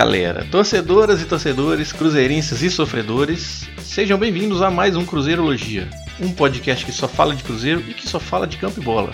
[0.00, 0.46] galera.
[0.50, 6.90] Torcedoras e torcedores, cruzeirenses e sofredores, sejam bem-vindos a mais um Cruzeirologia, um podcast que
[6.90, 9.12] só fala de Cruzeiro e que só fala de campo e bola.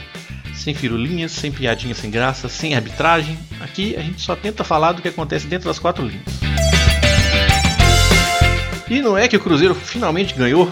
[0.55, 3.37] Sem firulinhas, sem piadinhas sem graça, sem arbitragem.
[3.61, 6.23] Aqui a gente só tenta falar do que acontece dentro das quatro linhas.
[8.89, 10.71] E não é que o Cruzeiro finalmente ganhou?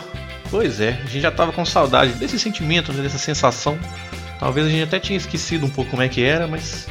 [0.48, 3.76] Pois é, a gente já tava com saudade desse sentimento, dessa sensação.
[4.38, 6.86] Talvez a gente até tinha esquecido um pouco como é que era, mas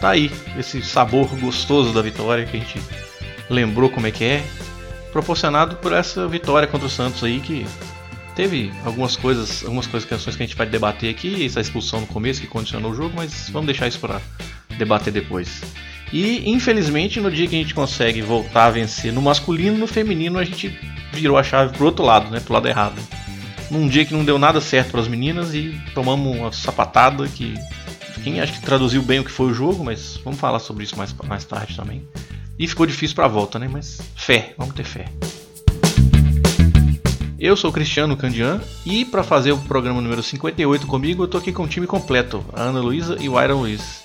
[0.00, 2.80] tá aí, esse sabor gostoso da vitória que a gente
[3.48, 4.44] lembrou como é que é,
[5.12, 7.66] proporcionado por essa vitória contra o Santos aí que
[8.34, 12.06] teve algumas coisas, algumas coisas, questões que a gente vai debater aqui, essa expulsão no
[12.06, 14.20] começo que condicionou o jogo, mas vamos deixar isso para
[14.76, 15.62] debater depois.
[16.12, 20.38] E infelizmente no dia que a gente consegue voltar a vencer no masculino, no feminino
[20.38, 20.78] a gente
[21.12, 23.00] virou a chave pro outro lado, né, pro lado errado.
[23.70, 27.54] Num dia que não deu nada certo para as meninas e tomamos uma sapatada que
[28.40, 31.14] acho que traduziu bem o que foi o jogo, mas vamos falar sobre isso mais,
[31.24, 32.06] mais tarde também.
[32.58, 33.68] E ficou difícil para a volta, né?
[33.70, 35.06] Mas fé, vamos ter fé.
[37.38, 41.52] Eu sou Cristiano Candian e para fazer o programa número 58 comigo, eu tô aqui
[41.52, 44.02] com o time completo, a Ana Luísa e o Iron Luiz.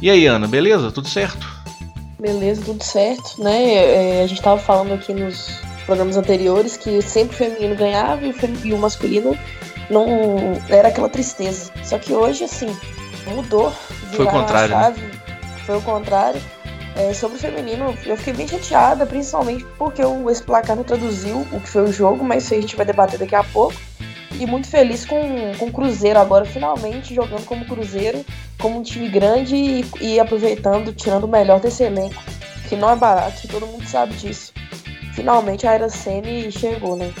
[0.00, 0.92] E aí, Ana, beleza?
[0.92, 1.46] Tudo certo?
[2.20, 3.74] Beleza, tudo certo, né?
[3.74, 8.30] É, a gente tava falando aqui nos programas anteriores que sempre o feminino ganhava e
[8.30, 9.36] o, e o masculino
[9.90, 10.06] não
[10.68, 11.72] era aquela tristeza.
[11.82, 12.68] Só que hoje, assim,
[13.28, 13.70] mudou.
[14.12, 14.74] Foi o contrário.
[14.74, 15.10] Chave, né?
[15.66, 16.40] Foi o contrário.
[16.96, 21.46] É, sobre o feminino, eu fiquei bem chateada, principalmente porque o, esse placar não traduziu
[21.52, 23.74] o que foi o jogo, mas isso a gente vai debater daqui a pouco.
[24.32, 25.20] E muito feliz com,
[25.58, 28.24] com o Cruzeiro agora, finalmente jogando como Cruzeiro,
[28.58, 32.20] como um time grande e, e aproveitando, tirando o melhor desse elenco,
[32.68, 34.52] que não é barato, todo mundo sabe disso.
[35.14, 37.12] Finalmente a Era Sene chegou, né?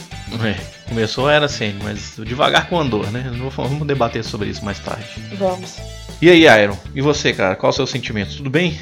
[0.44, 0.56] É,
[0.88, 3.30] começou a Era Sene, mas devagar com andor, né?
[3.56, 5.06] Vamos debater sobre isso mais tarde.
[5.38, 5.76] Vamos.
[6.20, 6.76] E aí, Iron?
[6.94, 7.56] E você, cara?
[7.56, 8.36] Qual é o seu sentimento?
[8.36, 8.78] Tudo bem?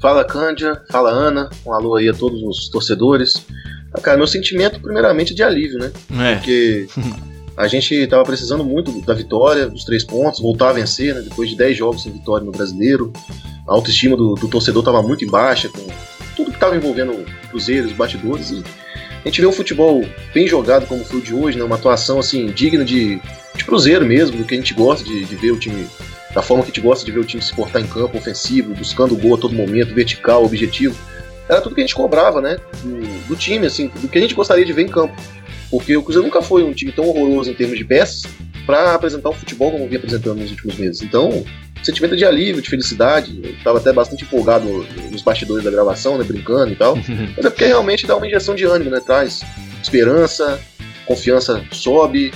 [0.00, 0.80] Fala, Cândia.
[0.90, 1.50] Fala, Ana.
[1.66, 3.44] Um alô aí a todos os torcedores.
[3.92, 5.92] Ah, cara, meu sentimento, primeiramente, é de alívio, né?
[6.18, 6.34] É.
[6.36, 6.86] Porque
[7.56, 11.20] a gente tava precisando muito da vitória, dos três pontos, voltar a vencer, né?
[11.20, 13.12] Depois de dez jogos sem vitória no brasileiro.
[13.68, 15.86] A autoestima do, do torcedor tava muito em baixa, com
[16.36, 18.50] tudo que tava envolvendo o Cruzeiro, os batidores.
[18.52, 18.62] E
[19.24, 21.64] a gente vê um futebol bem jogado, como foi o de hoje, né?
[21.64, 23.20] Uma atuação, assim, digna de,
[23.54, 25.86] de Cruzeiro mesmo, do que a gente gosta de, de ver o time
[26.34, 28.74] da forma que a gente gosta de ver o time se portar em campo, ofensivo,
[28.74, 30.96] buscando o gol a todo momento, vertical, objetivo.
[31.48, 32.56] Era tudo que a gente cobrava, né?
[32.82, 35.14] Do, do, time, assim, do que a gente gostaria de ver em campo.
[35.68, 38.22] Porque o Cruzeiro nunca foi um time tão horroroso em termos de peças
[38.64, 41.02] para apresentar um futebol como vinha apresentando nos últimos meses.
[41.02, 41.44] Então,
[41.82, 43.40] sentimento de alívio, de felicidade.
[43.42, 46.24] Eu tava até bastante empolgado nos bastidores da gravação, né?
[46.24, 46.96] Brincando e tal.
[47.36, 49.00] Mas é porque realmente dá uma injeção de ânimo, né?
[49.00, 49.42] Traz
[49.82, 50.60] esperança,
[51.06, 52.32] confiança sobe,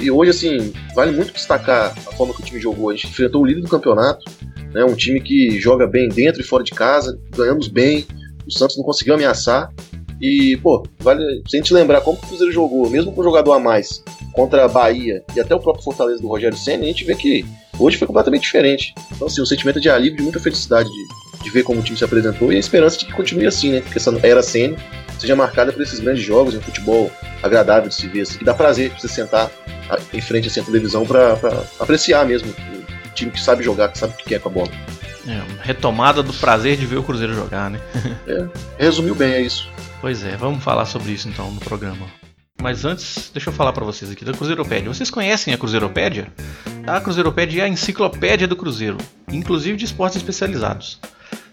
[0.00, 2.90] e hoje, assim, vale muito destacar a forma que o time jogou.
[2.90, 4.24] A gente enfrentou o líder do campeonato,
[4.72, 8.06] né, um time que joga bem dentro e fora de casa, ganhamos bem,
[8.46, 9.72] o Santos não conseguiu ameaçar.
[10.20, 13.52] E, pô, vale se a gente lembrar como o Cruzeiro jogou, mesmo com um jogador
[13.52, 14.02] a mais,
[14.32, 17.44] contra a Bahia e até o próprio Fortaleza do Rogério Senna, a gente vê que
[17.78, 18.94] hoje foi completamente diferente.
[19.12, 21.96] Então, assim, um sentimento de alívio, de muita felicidade de, de ver como o time
[21.96, 23.80] se apresentou e a esperança de que continue assim, né?
[23.80, 24.76] Que essa era Senna
[25.18, 27.10] seja marcada por esses grandes jogos, um futebol
[27.42, 29.50] agradável de se ver, assim, que dá prazer você sentar
[30.12, 31.38] em frente assim, à televisão para
[31.78, 34.70] apreciar mesmo o time que sabe jogar, que sabe o que quer com a bola.
[35.26, 37.80] É, retomada do prazer de ver o Cruzeiro jogar, né?
[38.26, 38.46] é,
[38.78, 39.68] resumiu bem, é isso.
[40.00, 42.06] Pois é, vamos falar sobre isso então no programa.
[42.62, 44.92] Mas antes, deixa eu falar para vocês aqui da Cruzeiropédia.
[44.92, 46.32] Vocês conhecem a Cruzeiropédia?
[46.86, 48.98] A Cruzeiropédia é a enciclopédia do Cruzeiro,
[49.30, 50.98] inclusive de esportes especializados.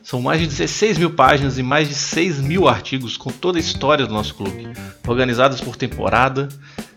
[0.03, 3.61] São mais de 16 mil páginas e mais de 6 mil artigos com toda a
[3.61, 4.67] história do nosso clube,
[5.07, 6.49] organizadas por temporada.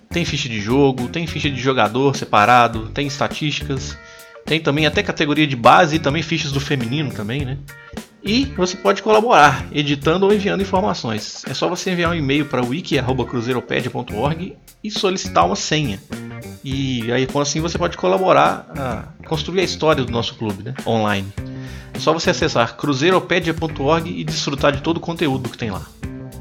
[0.09, 3.97] Tem ficha de jogo, tem ficha de jogador separado, tem estatísticas,
[4.45, 7.59] tem também até categoria de base e também fichas do feminino também, né?
[8.23, 11.43] E você pode colaborar, editando ou enviando informações.
[11.47, 16.01] É só você enviar um e-mail para wiki.cruzeiropedia.org e solicitar uma senha.
[16.65, 20.75] E aí, assim, você pode colaborar a construir a história do nosso clube, né?
[20.87, 21.31] Online.
[21.93, 25.87] É só você acessar cruzeiropedia.org e desfrutar de todo o conteúdo que tem lá.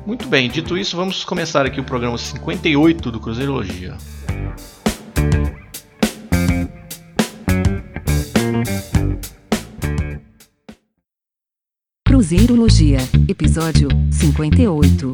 [0.06, 3.98] Muito bem, dito isso, vamos começar aqui o programa 58 do Cruzeirologia.
[12.24, 15.12] Cruzeirologia, episódio 58.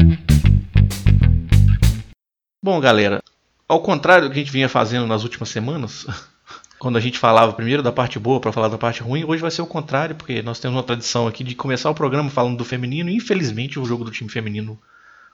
[2.63, 3.23] Bom, galera,
[3.67, 6.05] ao contrário do que a gente vinha fazendo nas últimas semanas,
[6.77, 9.49] quando a gente falava primeiro da parte boa para falar da parte ruim, hoje vai
[9.49, 12.63] ser o contrário, porque nós temos uma tradição aqui de começar o programa falando do
[12.63, 14.79] feminino, e infelizmente o jogo do time feminino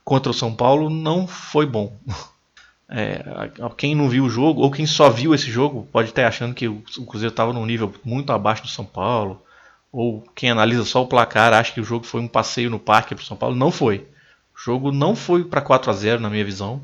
[0.02, 2.00] contra o São Paulo não foi bom.
[2.88, 6.54] É, quem não viu o jogo, ou quem só viu esse jogo, pode estar achando
[6.54, 9.42] que o Cruzeiro estava num nível muito abaixo do São Paulo,
[9.96, 13.16] ou quem analisa só o placar acha que o jogo foi um passeio no parque
[13.16, 13.56] para o São Paulo.
[13.56, 14.06] Não foi.
[14.54, 16.82] O jogo não foi para 4 a 0 na minha visão.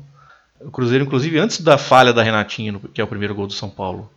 [0.58, 3.68] O Cruzeiro, inclusive, antes da falha da Renatinha, que é o primeiro gol do São
[3.68, 4.10] Paulo,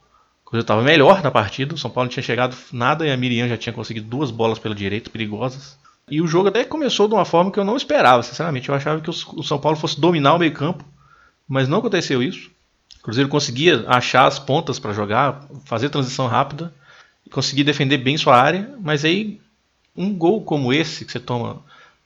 [0.44, 1.76] o Cruzeiro estava melhor na partida.
[1.76, 4.60] O São Paulo não tinha chegado nada e a Miriam já tinha conseguido duas bolas
[4.60, 5.78] pela direita, perigosas.
[6.10, 8.70] E o jogo até começou de uma forma que eu não esperava, sinceramente.
[8.70, 10.86] Eu achava que o São Paulo fosse dominar o meio-campo,
[11.46, 12.50] mas não aconteceu isso.
[13.00, 16.74] O Cruzeiro conseguia achar as pontas para jogar, fazer transição rápida,
[17.36, 19.42] conseguir defender bem sua área, mas aí
[19.94, 21.62] um gol como esse, que você toma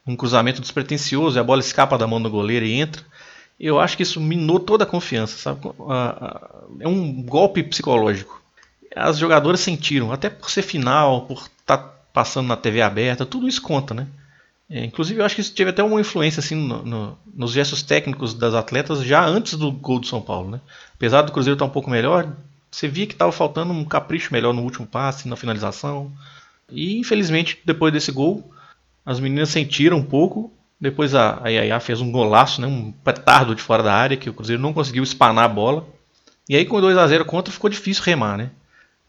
[0.06, 3.04] um cruzamento despretensioso e a bola escapa da mão do goleiro e entra,
[3.60, 5.62] eu acho que isso minou toda a confiança, sabe?
[6.80, 8.42] É um golpe psicológico.
[8.96, 13.48] As jogadoras sentiram, até por ser final, por estar tá passando na TV aberta, tudo
[13.48, 14.08] isso conta, né?
[14.68, 17.84] É, inclusive, eu acho que isso teve até uma influência assim, no, no, nos gestos
[17.84, 20.50] técnicos das atletas já antes do gol do São Paulo.
[20.52, 20.62] Né?
[20.96, 22.31] Apesar do Cruzeiro estar um pouco melhor,
[22.71, 26.12] você via que estava faltando um capricho melhor no último passe, na finalização.
[26.71, 28.51] E infelizmente, depois desse gol,
[29.06, 30.54] as meninas sentiram um pouco.
[30.80, 34.30] Depois a, a Yaya fez um golaço, né, um petardo de fora da área, que
[34.30, 35.86] o Cruzeiro não conseguiu espanar a bola.
[36.48, 38.38] E aí, com 2 a 0 contra, ficou difícil remar.
[38.38, 38.50] Né?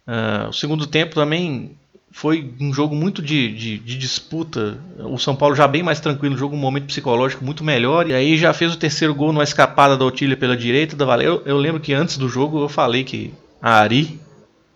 [0.07, 1.77] Uh, o segundo tempo também
[2.11, 4.79] foi um jogo muito de, de, de, disputa.
[4.99, 8.09] O São Paulo já bem mais tranquilo, jogo um momento psicológico muito melhor.
[8.09, 11.31] E aí já fez o terceiro gol numa escapada da Otília pela direita da Valéria.
[11.31, 14.21] Eu, eu, lembro que antes do jogo eu falei que a Ari,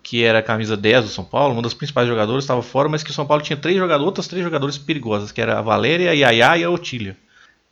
[0.02, 3.02] que era a camisa 10 do São Paulo, uma das principais jogadoras, estava fora, mas
[3.02, 6.10] que o São Paulo tinha três jogadores, outras três jogadoras perigosas, que era a Valéria,
[6.10, 7.16] a Yaya e a Otília.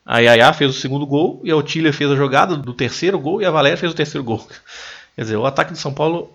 [0.05, 3.41] A Yaya fez o segundo gol e a Otília fez a jogada do terceiro gol
[3.43, 4.47] e a Valéria fez o terceiro gol.
[5.15, 6.35] Quer dizer, o ataque do São Paulo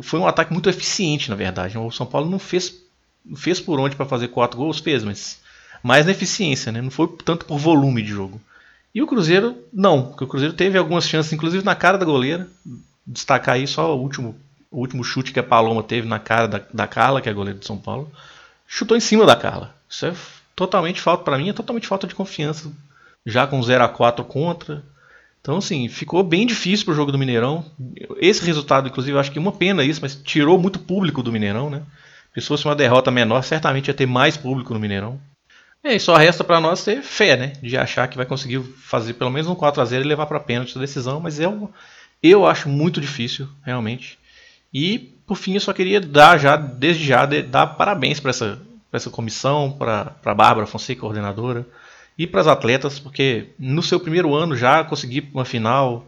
[0.00, 1.76] foi um ataque muito eficiente, na verdade.
[1.76, 2.74] O São Paulo não fez,
[3.36, 5.40] fez por onde para fazer quatro gols, fez, mas
[5.82, 6.80] mais na eficiência, né?
[6.80, 8.40] não foi tanto por volume de jogo.
[8.94, 12.48] E o Cruzeiro, não, porque o Cruzeiro teve algumas chances, inclusive na cara da goleira.
[13.06, 14.36] Destacar aí só o último,
[14.70, 17.34] o último chute que a Paloma teve na cara da, da Carla, que é a
[17.34, 18.10] goleira de São Paulo.
[18.66, 19.74] Chutou em cima da Carla.
[19.88, 20.14] Isso é
[20.54, 22.72] totalmente falta, para mim, é totalmente falta de confiança.
[23.26, 24.82] Já com 0 a 4 contra.
[25.40, 27.64] Então, assim, ficou bem difícil pro jogo do Mineirão.
[28.18, 31.68] Esse resultado, inclusive, eu acho que uma pena isso, mas tirou muito público do Mineirão,
[31.68, 31.82] né?
[32.34, 35.20] Se fosse uma derrota menor, certamente ia ter mais público no Mineirão.
[35.84, 37.52] E aí só resta para nós ter fé, né?
[37.60, 40.38] De achar que vai conseguir fazer pelo menos um 4 a 0 e levar para
[40.38, 41.70] pênalti a decisão, mas eu,
[42.22, 44.18] eu acho muito difícil, realmente.
[44.72, 48.60] E, por fim, eu só queria dar já, desde já, dar parabéns para essa,
[48.92, 51.66] essa comissão, para a Bárbara Fonseca, coordenadora,
[52.16, 56.06] e para as atletas, porque no seu primeiro ano já conseguir uma final.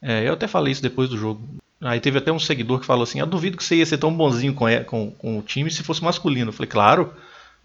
[0.00, 1.42] É, eu até falei isso depois do jogo.
[1.80, 4.14] Aí teve até um seguidor que falou assim: Eu duvido que você ia ser tão
[4.14, 6.48] bonzinho com, com, com o time se fosse masculino.
[6.48, 7.12] Eu falei: Claro,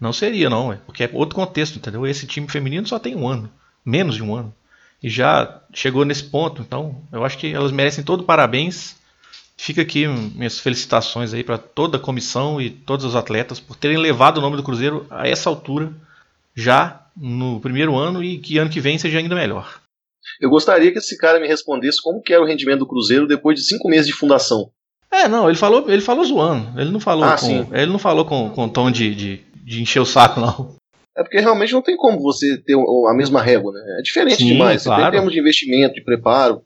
[0.00, 2.06] não seria, não, é, porque é outro contexto, entendeu?
[2.06, 3.50] Esse time feminino só tem um ano,
[3.84, 4.52] menos de um ano.
[5.02, 8.96] E já chegou nesse ponto, então eu acho que elas merecem todo parabéns.
[9.56, 13.96] Fica aqui minhas felicitações aí para toda a comissão e todos os atletas por terem
[13.96, 15.92] levado o nome do Cruzeiro a essa altura
[16.54, 19.80] já no primeiro ano e que ano que vem seja ainda melhor.
[20.40, 23.58] Eu gostaria que esse cara me respondesse como que era o rendimento do Cruzeiro depois
[23.58, 24.70] de cinco meses de fundação.
[25.10, 26.78] É, não, ele falou, ele falou zoando.
[26.78, 27.66] Ele não falou ah, com, sim.
[27.72, 30.76] ele não falou com, com tom de, de, de, encher o saco, não.
[31.16, 33.80] É porque realmente não tem como você ter a mesma régua, né?
[33.98, 34.82] É diferente sim, demais.
[34.82, 35.00] Claro.
[35.00, 36.62] Você tem termos de investimento, de preparo.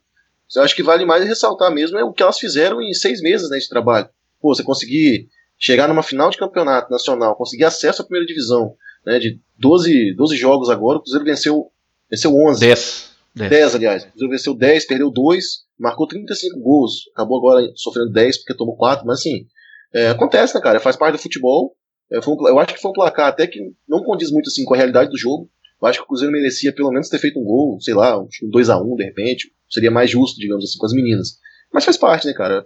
[0.53, 3.49] Eu acho que vale mais ressaltar mesmo é o que elas fizeram em seis meses
[3.49, 4.09] né, de trabalho.
[4.41, 8.73] Pô, você conseguir chegar numa final de campeonato nacional, conseguir acesso à primeira divisão,
[9.05, 11.71] né, de 12, 12 jogos agora, o Cruzeiro venceu,
[12.09, 12.59] venceu 11.
[12.59, 13.11] 10.
[13.35, 13.49] 10.
[13.49, 14.03] 10, aliás.
[14.03, 15.45] O Cruzeiro venceu 10, perdeu 2,
[15.79, 17.09] marcou 35 gols.
[17.13, 19.45] Acabou agora sofrendo 10 porque tomou 4, mas assim,
[19.93, 20.79] é, acontece, né, cara?
[20.81, 21.75] Faz parte do futebol.
[22.11, 24.73] É, um, eu acho que foi um placar até que não condiz muito assim com
[24.73, 25.49] a realidade do jogo.
[25.81, 28.27] Eu acho que o Cruzeiro merecia pelo menos ter feito um gol, sei lá, um
[28.53, 29.51] 2x1 de repente.
[29.69, 31.39] Seria mais justo, digamos assim, com as meninas.
[31.73, 32.63] Mas faz parte, né, cara?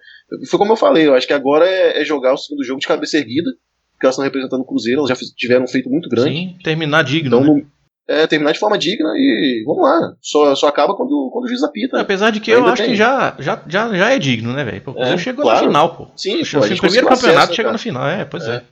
[0.49, 2.87] Foi como eu falei, eu acho que agora é, é jogar o segundo jogo de
[2.87, 3.51] cabeça erguida
[3.95, 6.29] porque elas estão representando o Cruzeiro, elas já tiveram um feito muito grande.
[6.29, 7.39] Sim, terminar digno.
[7.39, 7.65] Então, né?
[8.07, 10.13] é, terminar de forma digna e vamos lá.
[10.21, 11.99] Só, só acaba quando, quando o juiz apita.
[11.99, 12.91] Apesar de que eu acho tem.
[12.91, 14.81] que já, já, já, já é digno, né, velho?
[14.85, 15.61] O é, chegou claro.
[15.61, 16.07] na final, pô.
[16.15, 18.55] Sim, pô, o primeiro campeonato acesso, chega na final, é, pois é.
[18.55, 18.63] é.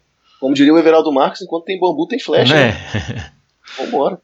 [0.44, 2.54] Como diria o Everaldo Marques, enquanto tem bambu tem flecha.
[2.54, 2.74] É.
[2.74, 3.32] Né?
[3.80, 4.20] Vambora.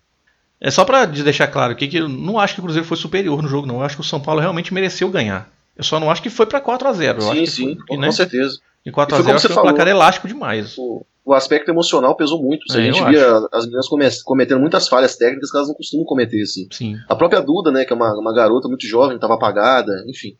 [0.59, 3.41] É só pra deixar claro aqui que eu não acho que o Cruzeiro foi superior
[3.41, 3.75] no jogo, não.
[3.75, 5.49] Eu acho que o São Paulo realmente mereceu ganhar.
[5.77, 7.21] Eu só não acho que foi pra 4x0.
[7.21, 8.11] Sim, sim, foi, com, né?
[8.11, 8.59] certeza.
[8.85, 10.77] E 4x0 foi um placar elástico demais.
[10.77, 12.65] O, o aspecto emocional pesou muito.
[12.73, 13.49] É, a gente via acho.
[13.53, 13.87] as meninas
[14.21, 16.67] cometendo muitas falhas técnicas que elas não costumam cometer, assim.
[16.69, 16.97] Sim.
[17.07, 20.35] A própria Duda, né, que é uma, uma garota muito jovem, estava apagada, enfim.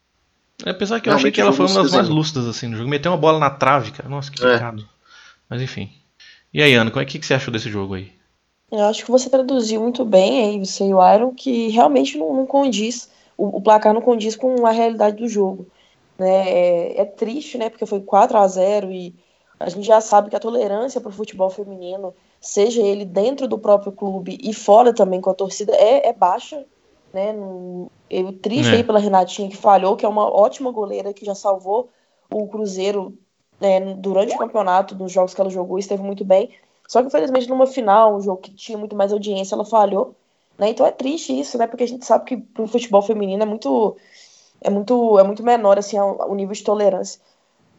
[0.66, 2.90] É, apesar que eu achei que ela foi uma das mais lúcidas, assim, no jogo.
[2.90, 4.10] Meteu uma bola na trave, cara.
[4.10, 4.56] Nossa, que é.
[4.56, 4.82] pecado.
[4.82, 4.99] É.
[5.50, 5.90] Mas enfim.
[6.54, 8.12] E aí, Ana, o que, que você achou desse jogo aí?
[8.72, 12.36] Eu acho que você traduziu muito bem aí, você e o Iron, que realmente não,
[12.36, 15.68] não condiz, o, o, placar não condiz com a realidade do jogo.
[16.18, 16.50] Né?
[16.50, 17.70] É, é triste, né?
[17.70, 19.16] Porque foi 4 a 0 e
[19.60, 23.58] A gente já sabe que a tolerância para o futebol feminino, seja ele dentro do
[23.58, 26.64] próprio clube e fora também com a torcida, é, é baixa.
[27.12, 27.34] Né?
[28.10, 28.78] Eu triste é.
[28.78, 31.90] aí pela Renatinha que falhou, que é uma ótima goleira que já salvou
[32.32, 33.18] o Cruzeiro
[33.60, 36.52] né, durante o campeonato, nos jogos que ela jogou, esteve muito bem.
[36.88, 40.16] Só que, infelizmente, numa final, um jogo que tinha muito mais audiência, ela falhou.
[40.58, 40.70] Né?
[40.70, 41.68] Então é triste isso, né?
[41.68, 43.96] Porque a gente sabe que o futebol feminino é muito,
[44.60, 47.22] é muito, é muito menor assim, o nível de tolerância.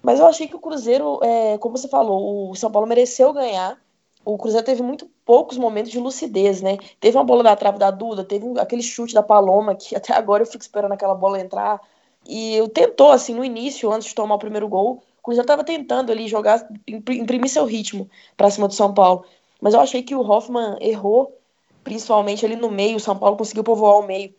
[0.02, 3.78] Mas eu achei que o Cruzeiro, é, como você falou, o São Paulo mereceu ganhar.
[4.24, 6.78] O Cruzeiro teve muito poucos momentos de lucidez, né?
[6.98, 10.42] Teve uma bola da trave da Duda, teve aquele chute da Paloma, que até agora
[10.42, 11.80] eu fico esperando aquela bola entrar.
[12.26, 16.10] E eu tentou, assim, no início, antes de tomar o primeiro gol, Cruzeiro estava tentando
[16.10, 19.24] ali jogar, imprimir seu ritmo para cima do São Paulo.
[19.60, 21.38] Mas eu achei que o Hoffman errou,
[21.84, 22.96] principalmente ali no meio.
[22.96, 24.34] O São Paulo conseguiu povoar o meio.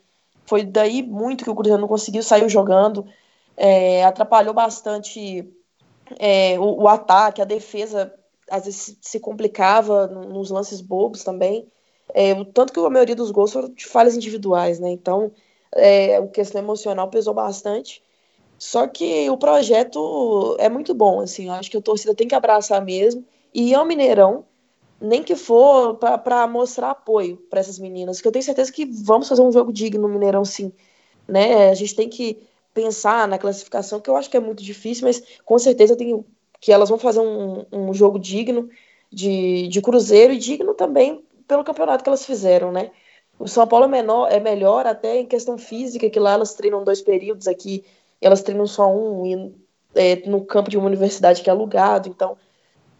[0.46, 3.06] Foi daí muito que o Cruzeiro não conseguiu sair jogando.
[3.56, 5.48] É, atrapalhou bastante
[6.20, 8.14] é, o, o, ataque, a defesa
[8.50, 11.68] às vezes se complicava nos lances bobos também.
[12.14, 14.90] É, tanto que a maioria dos gols foram de falhas individuais, né?
[14.90, 15.32] Então,
[15.74, 18.04] é, o questão emocional pesou bastante.
[18.62, 22.36] Só que o projeto é muito bom, assim, eu acho que a torcida tem que
[22.36, 23.26] abraçar mesmo.
[23.52, 24.46] E é o Mineirão,
[25.02, 29.28] nem que for para mostrar apoio para essas meninas, que eu tenho certeza que vamos
[29.28, 30.72] fazer um jogo digno no Mineirão, sim.
[31.28, 31.72] Né?
[31.72, 32.38] A gente tem que
[32.72, 36.24] pensar na classificação, que eu acho que é muito difícil, mas com certeza eu tenho
[36.60, 38.70] que elas vão fazer um, um jogo digno
[39.12, 42.92] de, de Cruzeiro e digno também pelo campeonato que elas fizeram, né?
[43.40, 46.84] O São Paulo é, menor, é melhor até em questão física, que lá elas treinam
[46.84, 47.84] dois períodos, aqui
[48.22, 49.56] elas treinam só um, e,
[49.96, 52.38] é, no campo de uma universidade que é alugado, então,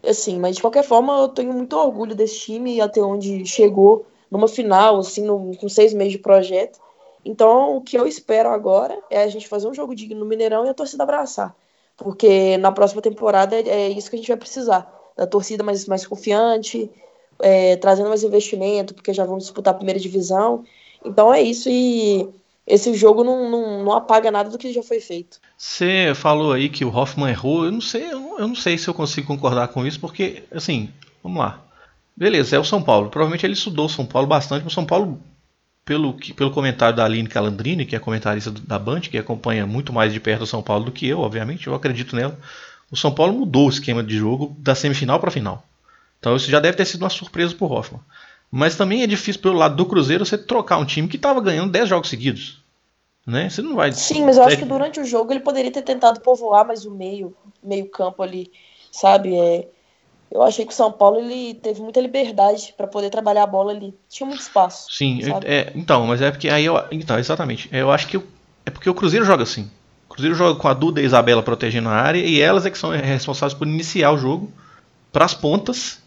[0.06, 4.48] assim, mas de qualquer forma eu tenho muito orgulho desse time até onde chegou numa
[4.48, 6.80] final, assim, no, com seis meses de projeto.
[7.24, 10.66] Então, o que eu espero agora é a gente fazer um jogo digno no Mineirão
[10.66, 11.54] e a torcida abraçar.
[11.96, 14.90] Porque na próxima temporada é, é isso que a gente vai precisar.
[15.16, 16.90] Da torcida mais, mais confiante,
[17.38, 20.64] é, trazendo mais investimento, porque já vamos disputar a primeira divisão.
[21.04, 22.28] Então é isso e
[22.66, 25.40] esse jogo não, não, não, apaga nada do que já foi feito.
[25.56, 27.64] Você falou aí que o Hoffman errou.
[27.64, 30.88] Eu não sei, eu não, sei se eu consigo concordar com isso, porque, assim,
[31.22, 31.60] vamos lá.
[32.16, 33.10] Beleza, é o São Paulo.
[33.10, 35.20] Provavelmente ele estudou o São Paulo bastante, mas o São Paulo,
[35.84, 40.12] pelo, pelo comentário da Aline Calandrini, que é comentarista da Band, que acompanha muito mais
[40.12, 42.38] de perto o São Paulo do que eu, obviamente, eu acredito nela.
[42.90, 45.66] O São Paulo mudou o esquema de jogo da semifinal para a final.
[46.20, 48.00] Então isso já deve ter sido uma surpresa para o Hoffman.
[48.54, 51.72] Mas também é difícil pelo lado do Cruzeiro você trocar um time que estava ganhando
[51.72, 52.62] 10 jogos seguidos.
[53.26, 53.48] Né?
[53.48, 53.92] Você não vai.
[53.92, 56.90] Sim, mas eu acho que durante o jogo ele poderia ter tentado povoar mais o
[56.90, 58.52] meio, meio campo ali,
[58.90, 59.34] sabe?
[59.34, 59.66] É,
[60.30, 63.72] eu achei que o São Paulo ele teve muita liberdade para poder trabalhar a bola
[63.72, 63.94] ali.
[64.06, 64.92] Tinha muito espaço.
[64.92, 66.74] Sim, é, então, mas é porque aí eu.
[66.90, 67.70] Então, exatamente.
[67.72, 68.20] Eu acho que
[68.66, 69.70] é porque o Cruzeiro joga assim.
[70.10, 72.70] O Cruzeiro joga com a Duda e a Isabela protegendo a área e elas é
[72.70, 74.52] que são responsáveis por iniciar o jogo
[75.10, 76.01] para as pontas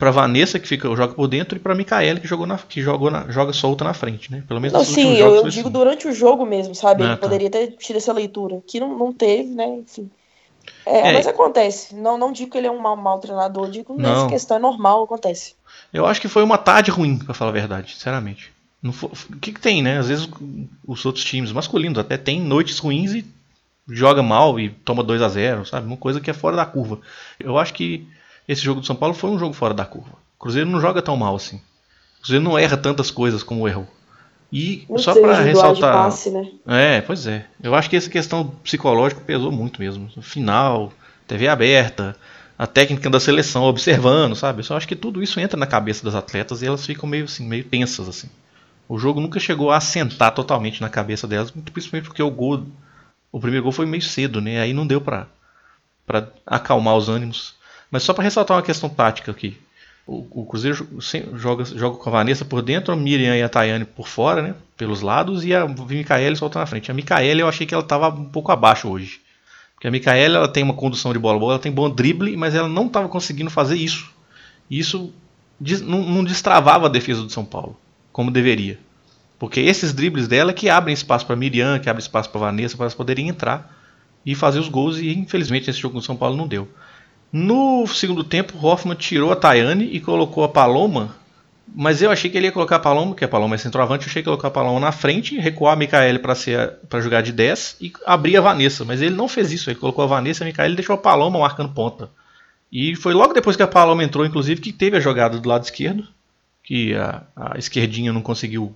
[0.00, 3.10] para Vanessa que fica joga por dentro e para Micaela que jogou na, que jogou
[3.10, 4.42] na, joga solta na frente, né?
[4.48, 5.70] Pelo menos não, sim, eu, eu digo assim.
[5.70, 7.02] durante o jogo mesmo, sabe?
[7.02, 7.20] Ah, Ele tá.
[7.20, 9.66] poderia ter tido essa leitura, que não, não teve, né?
[9.66, 10.10] Enfim.
[10.86, 11.94] É, é, mas acontece.
[11.94, 14.60] Não, não digo que ele é um mau, mau treinador, digo que nessa questão é
[14.60, 15.54] normal, acontece.
[15.92, 18.50] Eu acho que foi uma tarde ruim, para falar a verdade, sinceramente.
[18.82, 19.98] o que, que tem, né?
[19.98, 20.30] Às vezes
[20.86, 23.24] os outros times masculinos até tem noites ruins e
[23.86, 25.86] joga mal e toma 2 a 0 sabe?
[25.86, 27.00] Uma coisa que é fora da curva.
[27.38, 28.08] Eu acho que
[28.50, 30.10] esse jogo do São Paulo foi um jogo fora da curva.
[30.10, 31.56] O Cruzeiro não joga tão mal assim.
[32.18, 33.86] O Cruzeiro não erra tantas coisas como errou.
[34.52, 35.94] E não só para ressaltar.
[35.94, 36.50] Passe, né?
[36.66, 37.46] É, pois é.
[37.62, 40.10] Eu acho que essa questão psicológica pesou muito mesmo.
[40.16, 40.92] No final,
[41.28, 42.16] TV aberta,
[42.58, 44.58] a técnica da seleção observando, sabe?
[44.58, 47.26] Eu só acho que tudo isso entra na cabeça das atletas e elas ficam meio
[47.26, 48.28] assim, meio tensas assim.
[48.88, 52.66] O jogo nunca chegou a assentar totalmente na cabeça delas, principalmente porque o gol,
[53.30, 54.60] o primeiro gol foi meio cedo, né?
[54.60, 55.28] Aí não deu para
[56.04, 57.54] para acalmar os ânimos.
[57.90, 59.58] Mas só para ressaltar uma questão tática aqui.
[60.06, 60.88] O, o Cruzeiro
[61.34, 64.54] joga, joga com a Vanessa por dentro, a Miriam e a Tayane por fora, né?
[64.76, 66.90] Pelos lados, e a Micaele solta na frente.
[66.90, 69.20] A Micaele eu achei que ela estava um pouco abaixo hoje.
[69.74, 72.54] Porque a Micaela ela tem uma condução de bola boa, ela tem bom drible, mas
[72.54, 74.10] ela não estava conseguindo fazer isso.
[74.68, 75.12] E isso
[75.82, 77.78] não, não destravava a defesa do São Paulo,
[78.12, 78.78] como deveria.
[79.38, 82.84] Porque esses dribles dela que abrem espaço para Miriam, que abrem espaço para Vanessa, para
[82.84, 83.74] elas poderem entrar
[84.24, 84.98] e fazer os gols.
[84.98, 86.68] E infelizmente esse jogo do São Paulo não deu.
[87.32, 91.14] No segundo tempo, Hoffman tirou a Tayane e colocou a Paloma.
[91.72, 94.10] Mas eu achei que ele ia colocar a Paloma, que a Paloma é centroavante, eu
[94.10, 97.76] achei que ia colocar a Paloma na frente, recuar a Micaele para jogar de 10
[97.80, 98.84] e abrir a Vanessa.
[98.84, 100.98] Mas ele não fez isso, ele colocou a Vanessa e a Micaele e deixou a
[100.98, 102.10] Paloma marcando ponta.
[102.72, 105.62] E foi logo depois que a Paloma entrou, inclusive, que teve a jogada do lado
[105.62, 106.06] esquerdo,
[106.64, 108.74] que a, a esquerdinha não conseguiu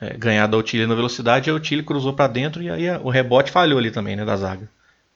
[0.00, 3.08] é, ganhar da Otília na velocidade, a Otília cruzou para dentro e aí a, o
[3.08, 4.68] rebote falhou ali também, né, da zaga.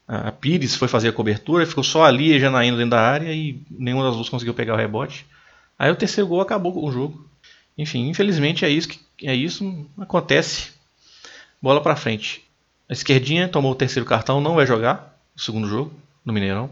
[0.08, 3.60] A Pires foi fazer a cobertura, ficou só ali e Janaína dentro da área e
[3.70, 5.26] nenhuma das duas conseguiu pegar o rebote.
[5.78, 7.28] Aí o terceiro gol acabou o jogo.
[7.76, 10.72] Enfim, infelizmente é isso que é isso acontece.
[11.60, 12.44] Bola para frente.
[12.88, 15.92] A esquerdinha tomou o terceiro cartão, não vai jogar o segundo jogo
[16.25, 16.70] no Mineirão.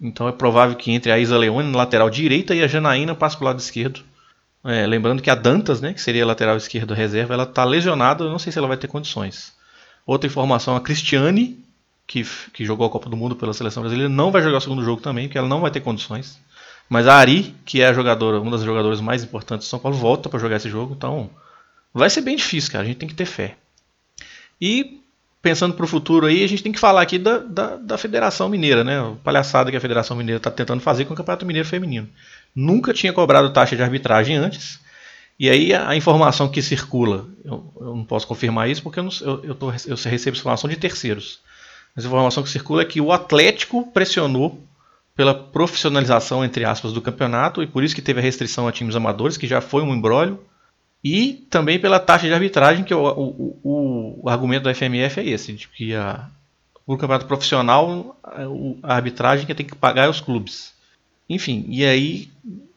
[0.00, 3.36] Então é provável que entre a Isa Leone na lateral direita e a Janaína passe
[3.36, 4.02] para o lado esquerdo.
[4.64, 8.24] É, lembrando que a Dantas, né, que seria a lateral esquerda reserva, ela está lesionada,
[8.24, 9.52] eu não sei se ela vai ter condições.
[10.06, 11.62] Outra informação, a Cristiane
[12.06, 14.84] que, que jogou a Copa do Mundo pela seleção brasileira, não vai jogar o segundo
[14.84, 16.38] jogo também, porque ela não vai ter condições.
[16.88, 19.96] Mas a Ari, que é a jogadora, uma das jogadoras mais importantes do São Paulo,
[19.96, 21.30] volta para jogar esse jogo, então
[21.92, 22.84] vai ser bem difícil, cara.
[22.84, 23.56] A gente tem que ter fé.
[24.60, 25.00] E
[25.40, 28.48] pensando para o futuro aí, a gente tem que falar aqui da, da, da Federação
[28.48, 29.00] Mineira, né?
[29.00, 32.08] O palhaçada que a Federação Mineira está tentando fazer com o Campeonato Mineiro Feminino.
[32.54, 34.80] Nunca tinha cobrado taxa de arbitragem antes.
[35.38, 39.02] E aí a, a informação que circula, eu, eu, não posso confirmar isso porque eu,
[39.02, 41.40] não, eu, eu, tô, eu recebo informação de terceiros.
[41.94, 44.58] Mas a informação que circula é que o Atlético pressionou
[45.14, 48.96] pela profissionalização, entre aspas, do campeonato e por isso que teve a restrição a times
[48.96, 50.40] amadores, que já foi um embrólio.
[51.02, 53.04] E também pela taxa de arbitragem, que o,
[53.62, 56.28] o, o argumento da FMF é esse, de que a,
[56.86, 58.18] o campeonato profissional,
[58.82, 60.72] a arbitragem que tem que pagar é os clubes.
[61.28, 62.30] Enfim, e aí,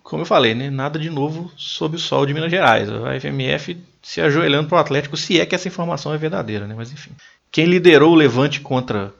[0.04, 2.90] como eu falei, né, nada de novo sob o sol de Minas Gerais.
[2.90, 6.74] A FMF se ajoelhando para o Atlético, se é que essa informação é verdadeira, né?
[6.76, 7.12] mas enfim.
[7.52, 9.14] Quem liderou o levante contra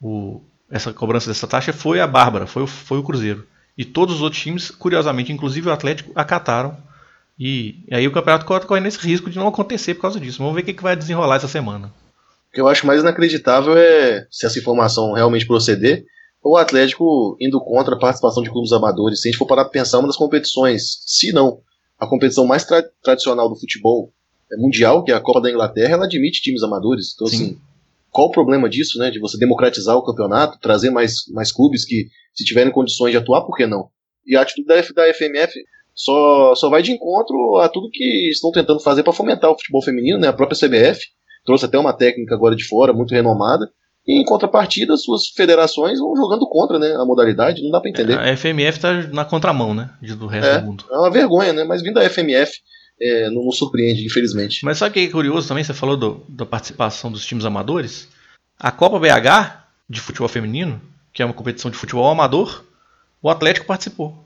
[0.00, 0.40] o,
[0.70, 3.46] essa cobrança dessa taxa foi a Bárbara, foi o, foi o Cruzeiro.
[3.76, 6.76] E todos os outros times, curiosamente, inclusive o Atlético, acataram.
[7.38, 10.38] E, e aí o campeonato corre nesse risco de não acontecer por causa disso.
[10.38, 11.92] Vamos ver o que, que vai desenrolar essa semana.
[12.50, 16.04] O que eu acho mais inacreditável é, se essa informação realmente proceder,
[16.42, 19.20] o Atlético indo contra a participação de clubes amadores.
[19.20, 21.60] Se a gente for parar para pensar, uma das competições, se não
[21.98, 24.23] a competição mais tra tradicional do futebol é
[24.58, 27.12] mundial, que é a Copa da Inglaterra, ela admite times amadores.
[27.14, 27.36] Então, Sim.
[27.36, 27.58] assim,
[28.10, 29.10] qual o problema disso, né?
[29.10, 33.42] De você democratizar o campeonato, trazer mais, mais clubes que, se tiverem condições de atuar,
[33.42, 33.88] por que não?
[34.26, 35.52] E a atitude da, da FMF
[35.94, 39.82] só, só vai de encontro a tudo que estão tentando fazer para fomentar o futebol
[39.82, 40.28] feminino, né?
[40.28, 41.00] A própria CBF
[41.44, 43.68] trouxe até uma técnica agora de fora, muito renomada,
[44.06, 48.18] e em contrapartida, suas federações vão jogando contra né, a modalidade, não dá para entender.
[48.18, 49.90] A FMF está na contramão, né?
[50.18, 50.84] Do resto é, do mundo.
[50.90, 51.64] É uma vergonha, né?
[51.64, 52.52] Mas vindo da FMF,
[53.00, 54.64] é, não nos surpreende, infelizmente.
[54.64, 55.64] Mas sabe o que é curioso também?
[55.64, 58.08] Você falou do, da participação dos times amadores.
[58.58, 60.80] A Copa BH de futebol feminino,
[61.12, 62.64] que é uma competição de futebol amador,
[63.20, 64.24] o Atlético participou.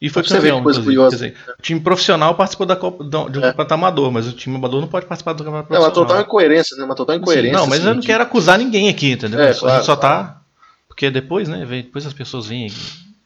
[0.00, 0.62] E foi campeão.
[0.62, 1.16] Coisa curiosa.
[1.16, 3.48] Dizer, o time profissional participou da Copa de um é.
[3.48, 5.90] campeonato amador, mas o time amador não pode participar do campeonato profissional.
[5.96, 6.84] É uma total incoerência, né?
[6.84, 7.50] Uma total incoerência.
[7.50, 9.40] Assim, não, mas assim, eu não quero acusar ninguém aqui, entendeu?
[9.40, 10.18] É, claro, a gente só tá.
[10.22, 10.38] Claro.
[10.86, 11.66] Porque depois, né?
[11.66, 12.72] Depois as pessoas vêm,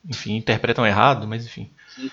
[0.08, 1.68] enfim, interpretam errado, mas enfim.
[1.94, 2.10] Sim.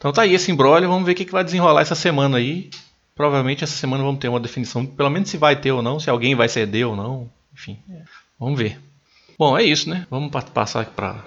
[0.00, 2.70] Então tá aí esse embrólio, vamos ver o que, que vai desenrolar essa semana aí.
[3.14, 6.08] Provavelmente essa semana vamos ter uma definição, pelo menos se vai ter ou não, se
[6.08, 7.30] alguém vai ceder ou não.
[7.52, 7.78] Enfim,
[8.38, 8.80] vamos ver.
[9.38, 10.06] Bom, é isso, né?
[10.10, 11.22] Vamos passar para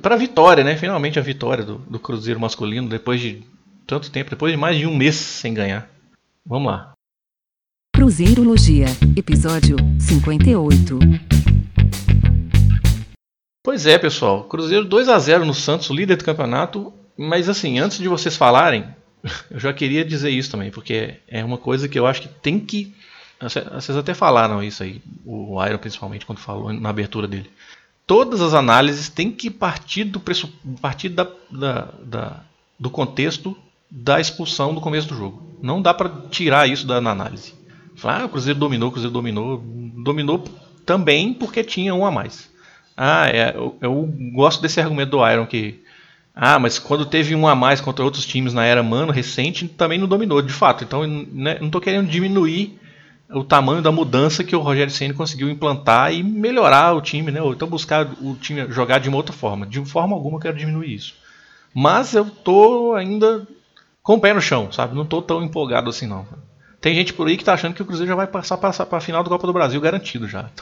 [0.00, 0.76] para a vitória, né?
[0.76, 3.42] Finalmente a vitória do, do Cruzeiro masculino depois de
[3.84, 5.90] tanto tempo, depois de mais de um mês sem ganhar.
[6.46, 6.92] Vamos lá.
[7.92, 10.98] Cruzeirologia, episódio 58.
[13.64, 14.44] Pois é, pessoal.
[14.44, 16.92] Cruzeiro 2 a 0 no Santos, líder do campeonato.
[17.16, 18.86] Mas assim, antes de vocês falarem,
[19.50, 22.58] eu já queria dizer isso também, porque é uma coisa que eu acho que tem
[22.58, 22.94] que.
[23.40, 27.50] Vocês até falaram isso aí, o Iron principalmente, quando falou na abertura dele.
[28.06, 30.20] Todas as análises têm que partir do,
[30.80, 32.40] partir da, da, da,
[32.78, 33.56] do contexto
[33.90, 35.42] da expulsão do começo do jogo.
[35.60, 37.54] Não dá para tirar isso da análise.
[38.02, 39.58] Ah, o Cruzeiro dominou, o Cruzeiro dominou.
[39.58, 40.44] Dominou
[40.84, 42.50] também porque tinha um a mais.
[42.96, 45.81] Ah, é, eu, eu gosto desse argumento do Iron que
[46.34, 49.98] ah, mas quando teve um a mais contra outros times na era Mano recente, também
[49.98, 50.82] não dominou, de fato.
[50.82, 52.78] Então, né, não estou querendo diminuir
[53.30, 57.40] o tamanho da mudança que o Rogério Ceni conseguiu implantar e melhorar o time, né?
[57.40, 59.66] Ou então buscar o time jogar de uma outra forma.
[59.66, 61.14] De forma alguma eu quero diminuir isso.
[61.74, 63.46] Mas eu tô ainda
[64.02, 64.94] com o pé no chão, sabe?
[64.94, 66.26] Não tô tão empolgado assim não.
[66.80, 69.00] Tem gente por aí que tá achando que o Cruzeiro já vai passar para a
[69.00, 70.50] final da Copa do Brasil garantido já.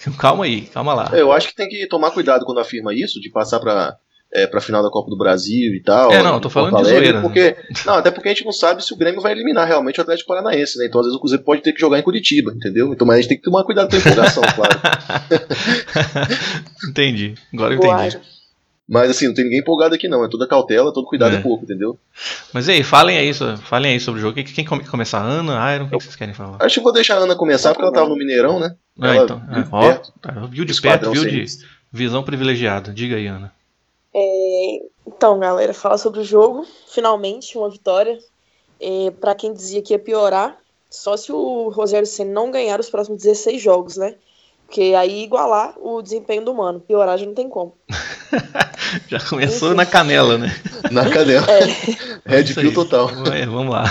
[0.00, 1.10] Então, calma aí, calma lá.
[1.12, 3.98] Eu acho que tem que tomar cuidado quando afirma isso, de passar para
[4.32, 6.12] é, pra final da Copa do Brasil e tal.
[6.12, 7.20] É, não, tô falando Alegre, de zoeira.
[7.20, 7.56] Porque, né?
[7.84, 10.28] não, até porque a gente não sabe se o Grêmio vai eliminar realmente o Atlético
[10.28, 10.86] Paranaense, né?
[10.86, 12.92] Então às vezes o Cruzeiro pode ter que jogar em Curitiba, entendeu?
[12.92, 14.80] Então mas a gente tem que tomar cuidado com a empolgação, claro.
[16.88, 18.18] entendi, agora eu entendi.
[18.88, 21.40] Mas assim, não tem ninguém empolgado aqui não, é toda cautela, todo cuidado é, é
[21.40, 21.96] pouco, entendeu?
[22.52, 24.34] Mas aí, falem aí, falem aí sobre o jogo.
[24.34, 25.22] Quem, quem começar?
[25.22, 26.56] Ana, Iron, o que, que vocês querem falar?
[26.60, 28.74] Acho que vou deixar a Ana começar, porque ela tava no Mineirão, né?
[29.00, 29.40] Ah, então.
[29.48, 31.46] É, ó, tá, viu de perto, viu de
[31.92, 32.92] visão privilegiada.
[32.92, 33.52] Diga aí, Ana.
[34.14, 36.66] É, então, galera, fala sobre o jogo.
[36.88, 38.18] Finalmente, uma vitória.
[38.80, 42.90] É, para quem dizia que ia piorar, só se o Rogério Senna não ganhar os
[42.90, 44.16] próximos 16 jogos, né?
[44.66, 46.80] Porque aí igualar o desempenho do Mano.
[46.80, 47.76] Piorar já não tem como.
[49.08, 49.76] já começou Enfim.
[49.76, 50.48] na canela, né?
[50.90, 51.46] Na canela.
[51.50, 51.66] É.
[52.24, 53.10] Red Pill total.
[53.32, 53.84] É, vamos lá.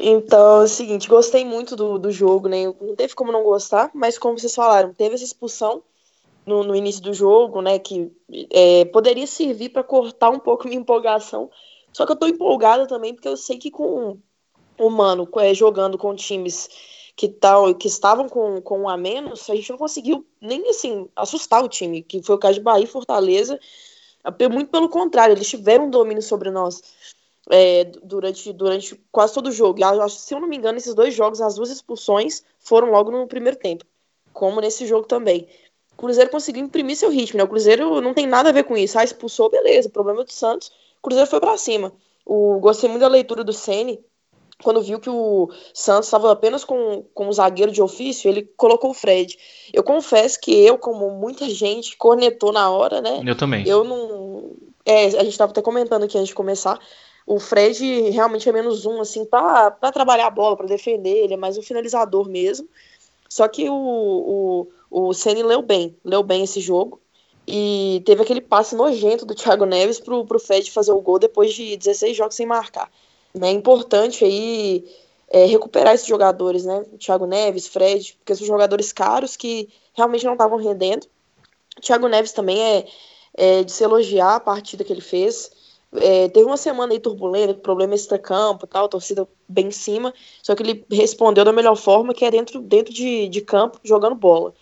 [0.00, 2.64] Então é o seguinte, gostei muito do, do jogo, né?
[2.80, 5.82] Não teve como não gostar, mas como vocês falaram, teve essa expulsão
[6.46, 7.78] no, no início do jogo, né?
[7.78, 8.10] Que
[8.50, 11.50] é, poderia servir para cortar um pouco minha empolgação.
[11.92, 14.18] Só que eu tô empolgada também, porque eu sei que com
[14.78, 16.68] o Mano é, jogando com times
[17.14, 21.08] que, tal, que estavam com, com um a menos, a gente não conseguiu nem assim
[21.14, 23.58] assustar o time, que foi o caso de Bahia e Fortaleza.
[24.50, 26.82] Muito pelo contrário, eles tiveram um domínio sobre nós
[27.50, 29.80] é, durante, durante quase todo o jogo.
[29.80, 33.26] E, se eu não me engano, esses dois jogos, as duas expulsões foram logo no
[33.26, 33.84] primeiro tempo,
[34.32, 35.48] como nesse jogo também.
[35.94, 37.44] O Cruzeiro conseguiu imprimir seu ritmo, né?
[37.44, 38.98] O Cruzeiro não tem nada a ver com isso.
[38.98, 40.68] Ah, expulsou, beleza, problema do Santos.
[40.98, 41.92] O Cruzeiro foi para cima.
[42.24, 44.00] O, gostei muito da leitura do Ceni
[44.62, 48.90] quando viu que o Santos estava apenas com, com um zagueiro de ofício, ele colocou
[48.90, 49.36] o Fred.
[49.72, 53.22] Eu confesso que eu, como muita gente, cornetou na hora, né?
[53.26, 53.66] Eu também.
[53.66, 54.52] Eu não.
[54.84, 56.78] É, a gente estava até comentando aqui antes de começar.
[57.26, 61.36] O Fred realmente é menos um, assim, para trabalhar a bola, para defender, ele é
[61.36, 62.68] mais um finalizador mesmo.
[63.32, 67.00] Só que o, o, o Ceni leu bem, leu bem esse jogo.
[67.48, 71.54] E teve aquele passe nojento do Thiago Neves pro, pro Fred fazer o gol depois
[71.54, 72.92] de 16 jogos sem marcar.
[73.40, 74.84] É importante aí
[75.30, 76.84] é, recuperar esses jogadores, né?
[76.98, 81.06] Thiago Neves, Fred, porque são jogadores caros que realmente não estavam rendendo.
[81.80, 82.86] Thiago Neves também é,
[83.32, 85.50] é, de se elogiar a partida que ele fez.
[85.94, 90.62] É, teve uma semana aí turbulenta, problema extra-campo tal, torcida bem em cima, só que
[90.62, 94.54] ele respondeu da melhor forma, que é dentro, dentro de, de campo, jogando bola.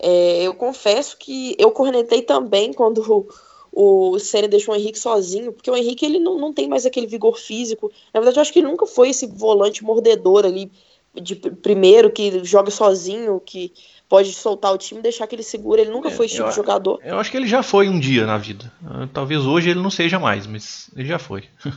[0.00, 3.28] É, eu confesso que eu cornetei também quando
[3.72, 7.06] o Senna deixou o Henrique sozinho, porque o Henrique ele não, não tem mais aquele
[7.06, 7.90] vigor físico.
[8.12, 10.70] Na verdade, eu acho que ele nunca foi esse volante mordedor ali
[11.14, 13.72] de primeiro, que joga sozinho, que
[14.14, 15.80] pode soltar o time e deixar que ele segura.
[15.80, 17.00] Ele nunca é, foi esse tipo de jogador.
[17.02, 18.72] Eu acho que ele já foi um dia na vida.
[19.12, 21.42] Talvez hoje ele não seja mais, mas ele já foi.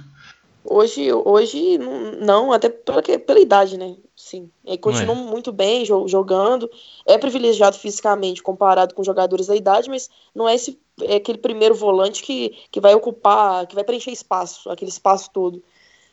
[0.70, 1.78] Hoje, hoje
[2.20, 3.96] não, até pela, pela idade, né?
[4.14, 4.52] Sim.
[4.66, 5.18] Ele continua é.
[5.18, 6.70] muito bem jogando.
[7.06, 11.74] É privilegiado fisicamente comparado com jogadores da idade, mas não é, esse, é aquele primeiro
[11.74, 15.64] volante que, que vai ocupar, que vai preencher espaço, aquele espaço todo.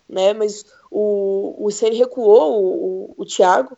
[0.08, 0.32] Né?
[0.32, 3.76] Mas o, o Ceni recuou o, o, o Thiago,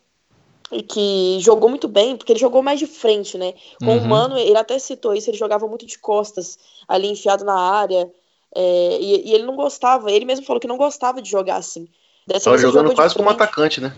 [0.72, 3.54] e que jogou muito bem, porque ele jogou mais de frente, né?
[3.78, 3.98] Com uhum.
[3.98, 8.10] o Mano, ele até citou isso, ele jogava muito de costas, ali enfiado na área.
[8.54, 11.88] É, e, e, ele não gostava, ele mesmo falou que não gostava de jogar assim.
[12.26, 13.94] Dessa Tava jogando quase como atacante, né?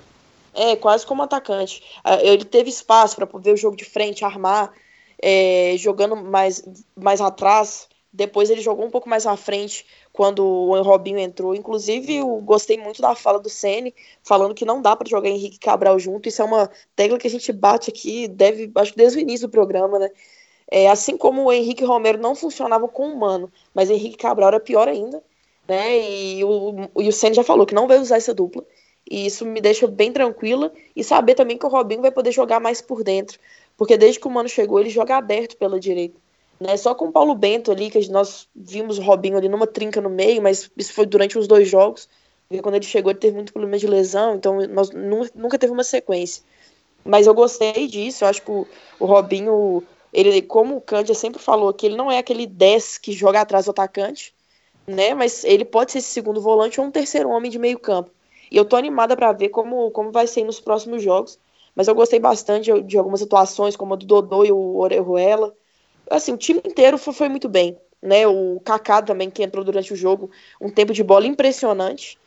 [0.54, 1.82] É, quase como atacante.
[2.04, 4.72] Ah, ele teve espaço para ver o jogo de frente, armar,
[5.22, 6.62] é, jogando mais,
[6.96, 7.88] mais atrás.
[8.12, 9.86] Depois ele jogou um pouco mais à frente
[10.18, 11.54] quando o Robinho entrou.
[11.54, 15.60] Inclusive, eu gostei muito da fala do Ceni falando que não dá para jogar Henrique
[15.60, 16.28] Cabral junto.
[16.28, 19.46] Isso é uma tecla que a gente bate aqui, deve, acho que desde o início
[19.46, 20.10] do programa, né?
[20.68, 24.58] É, assim como o Henrique Romero não funcionava com o Mano, mas Henrique Cabral era
[24.58, 25.22] pior ainda,
[25.68, 26.00] né?
[26.00, 28.64] E o, e o Senna já falou que não vai usar essa dupla.
[29.08, 30.72] E isso me deixa bem tranquila.
[30.96, 33.38] E saber também que o Robinho vai poder jogar mais por dentro.
[33.76, 36.18] Porque desde que o Mano chegou, ele joga aberto pela direita.
[36.60, 36.76] Né?
[36.76, 40.10] Só com o Paulo Bento ali, que nós vimos o Robinho ali numa trinca no
[40.10, 42.08] meio, mas isso foi durante os dois jogos.
[42.48, 44.90] Porque quando ele chegou, ele teve muito problema de lesão, então nós
[45.34, 46.42] nunca teve uma sequência.
[47.04, 48.66] Mas eu gostei disso, eu acho que o,
[48.98, 53.12] o Robinho ele, como o Candia sempre falou, que ele não é aquele 10 que
[53.12, 54.34] joga atrás do atacante,
[54.86, 55.14] né?
[55.14, 58.10] Mas ele pode ser esse segundo volante ou um terceiro homem de meio campo.
[58.50, 61.38] E eu tô animada para ver como, como vai ser nos próximos jogos.
[61.74, 65.54] Mas eu gostei bastante de, algumas atuações, como a do Dodô e o Orejuela.
[66.10, 67.76] Assim, o time inteiro foi, foi muito bem.
[68.02, 68.26] Né?
[68.26, 72.18] O Kaká também, que entrou durante o jogo, um tempo de bola impressionante.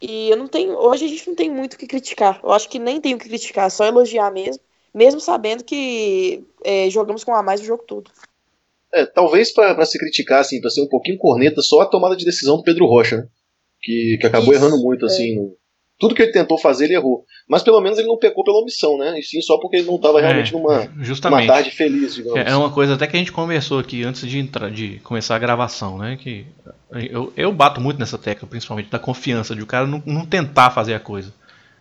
[0.00, 0.76] E eu não tenho.
[0.76, 2.40] Hoje a gente não tem muito o que criticar.
[2.42, 4.62] Eu acho que nem tem o que criticar, só elogiar mesmo
[4.94, 8.10] mesmo sabendo que é, jogamos com a mais o jogo todo.
[8.92, 12.24] É, talvez para se criticar, assim, para ser um pouquinho corneta, só a tomada de
[12.24, 13.28] decisão do Pedro Rocha, né?
[13.80, 15.36] que, que acabou Isso, errando muito, assim, é.
[15.36, 15.56] no,
[15.98, 17.24] tudo que ele tentou fazer, ele errou.
[17.48, 19.18] Mas pelo menos ele não pecou pela omissão, né?
[19.18, 22.38] E sim só porque ele não estava realmente é, numa, numa tarde feliz, digamos.
[22.38, 25.34] É, é uma coisa até que a gente conversou aqui antes de, entrar, de começar
[25.34, 26.16] a gravação, né?
[26.16, 26.46] Que
[26.92, 30.70] eu, eu bato muito nessa tecla, principalmente da confiança, de o cara não, não tentar
[30.70, 31.34] fazer a coisa.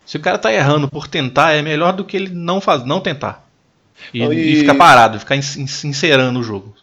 [0.06, 3.00] Se o cara tá errando por tentar, é melhor do que ele não faz, não
[3.00, 3.46] tentar.
[4.14, 4.54] E, e...
[4.54, 6.74] e ficar parado, ficar sincerando o jogo.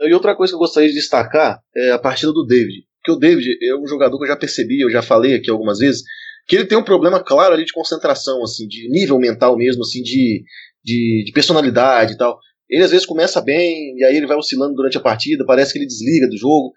[0.00, 2.84] E outra coisa que eu gostaria de destacar é a partida do David.
[3.02, 5.78] Porque o David é um jogador que eu já percebi, eu já falei aqui algumas
[5.78, 6.02] vezes,
[6.48, 10.02] que ele tem um problema claro ali de concentração, assim, de nível mental mesmo, assim,
[10.02, 10.42] de,
[10.82, 12.38] de, de personalidade e tal.
[12.68, 15.78] Ele às vezes começa bem, e aí ele vai oscilando durante a partida, parece que
[15.78, 16.72] ele desliga do jogo.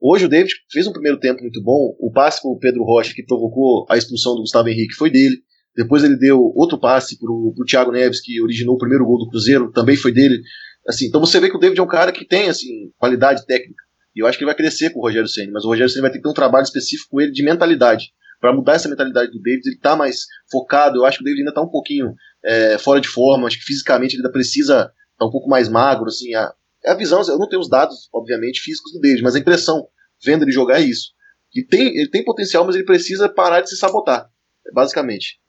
[0.00, 1.96] Hoje o David fez um primeiro tempo muito bom.
[1.98, 5.36] O passe com o Pedro Rocha, que provocou a expulsão do Gustavo Henrique, foi dele.
[5.74, 9.28] Depois ele deu outro passe pro, pro Thiago Neves, que originou o primeiro gol do
[9.28, 10.40] Cruzeiro, também foi dele.
[10.86, 13.82] Assim, então você vê que o David é um cara que tem assim qualidade técnica.
[14.14, 16.02] E eu acho que ele vai crescer com o Rogério Senna, mas o Rogério Senna
[16.02, 18.06] vai ter que ter um trabalho específico com ele de mentalidade.
[18.40, 20.98] Para mudar essa mentalidade do David, ele tá mais focado.
[20.98, 23.64] Eu acho que o David ainda tá um pouquinho é, fora de forma, acho que
[23.64, 26.06] fisicamente ele ainda precisa tá um pouco mais magro.
[26.06, 26.52] Assim, a,
[26.86, 29.88] a visão, eu não tenho os dados, obviamente, físicos do David, mas a impressão,
[30.24, 31.12] vendo ele jogar, é isso.
[31.50, 34.28] Que tem, ele tem potencial, mas ele precisa parar de se sabotar,
[34.72, 35.40] basicamente.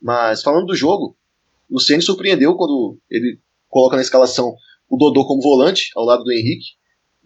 [0.00, 1.16] Mas falando do jogo,
[1.70, 4.54] o Ceni surpreendeu quando ele coloca na escalação
[4.88, 6.76] o Dodô como volante, ao lado do Henrique.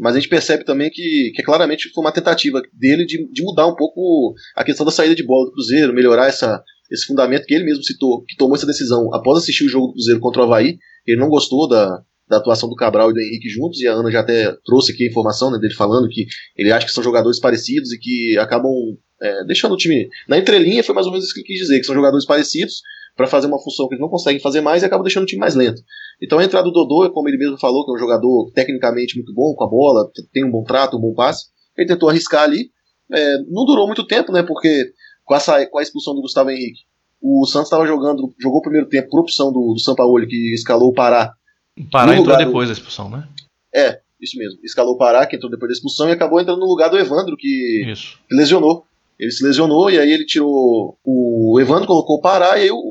[0.01, 3.67] Mas a gente percebe também que, que claramente foi uma tentativa dele de, de mudar
[3.67, 7.55] um pouco a questão da saída de bola do Cruzeiro, melhorar essa, esse fundamento que
[7.55, 10.45] ele mesmo citou, que tomou essa decisão após assistir o jogo do Cruzeiro contra o
[10.47, 10.79] Havaí.
[11.07, 14.11] Ele não gostou da, da atuação do Cabral e do Henrique juntos, e a Ana
[14.11, 17.39] já até trouxe aqui a informação né, dele falando que ele acha que são jogadores
[17.39, 18.73] parecidos e que acabam
[19.21, 20.09] é, deixando o time.
[20.27, 22.81] Na entrelinha foi mais ou menos isso que ele quis dizer, que são jogadores parecidos
[23.17, 25.41] para fazer uma função que eles não conseguem fazer mais e acabam deixando o time
[25.41, 25.83] mais lento.
[26.23, 29.33] Então a entrada do Dodô, como ele mesmo falou, que é um jogador tecnicamente muito
[29.35, 31.47] bom com a bola, tem um bom trato, um bom passe,
[31.77, 32.71] ele tentou arriscar ali.
[33.13, 34.43] É, não durou muito tempo, né?
[34.43, 34.93] Porque
[35.25, 36.81] com, essa, com a expulsão do Gustavo Henrique,
[37.21, 40.89] o Santos estava jogando, jogou o primeiro tempo por opção do, do Sampaoli, que escalou
[40.89, 41.33] o Pará.
[41.79, 42.73] O Pará entrou depois do...
[42.73, 43.29] da expulsão, né?
[43.75, 44.59] É, isso mesmo.
[44.65, 47.37] Escalou o Pará, que entrou depois da expulsão, e acabou entrando no lugar do Evandro,
[47.37, 47.83] que,
[48.29, 48.85] que lesionou.
[49.19, 50.99] Ele se lesionou e aí ele tirou.
[51.05, 52.90] O Evandro colocou o Pará e aí o.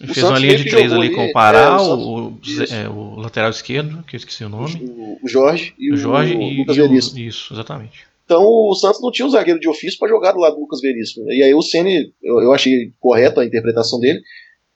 [0.00, 2.38] Ele fez uma linha de três ali com o Pará, é, o, o,
[2.70, 4.72] é, o, lateral esquerdo, que eu esqueci o nome.
[5.22, 7.18] O, Jorge e o, Jorge e, Lucas Veríssimo.
[7.18, 8.06] Isso, exatamente.
[8.24, 10.80] Então o Santos não tinha um zagueiro de ofício para jogar do lado do Lucas
[10.80, 11.30] Veríssimo.
[11.30, 14.20] E aí o Ceni, eu, eu achei correto a interpretação dele,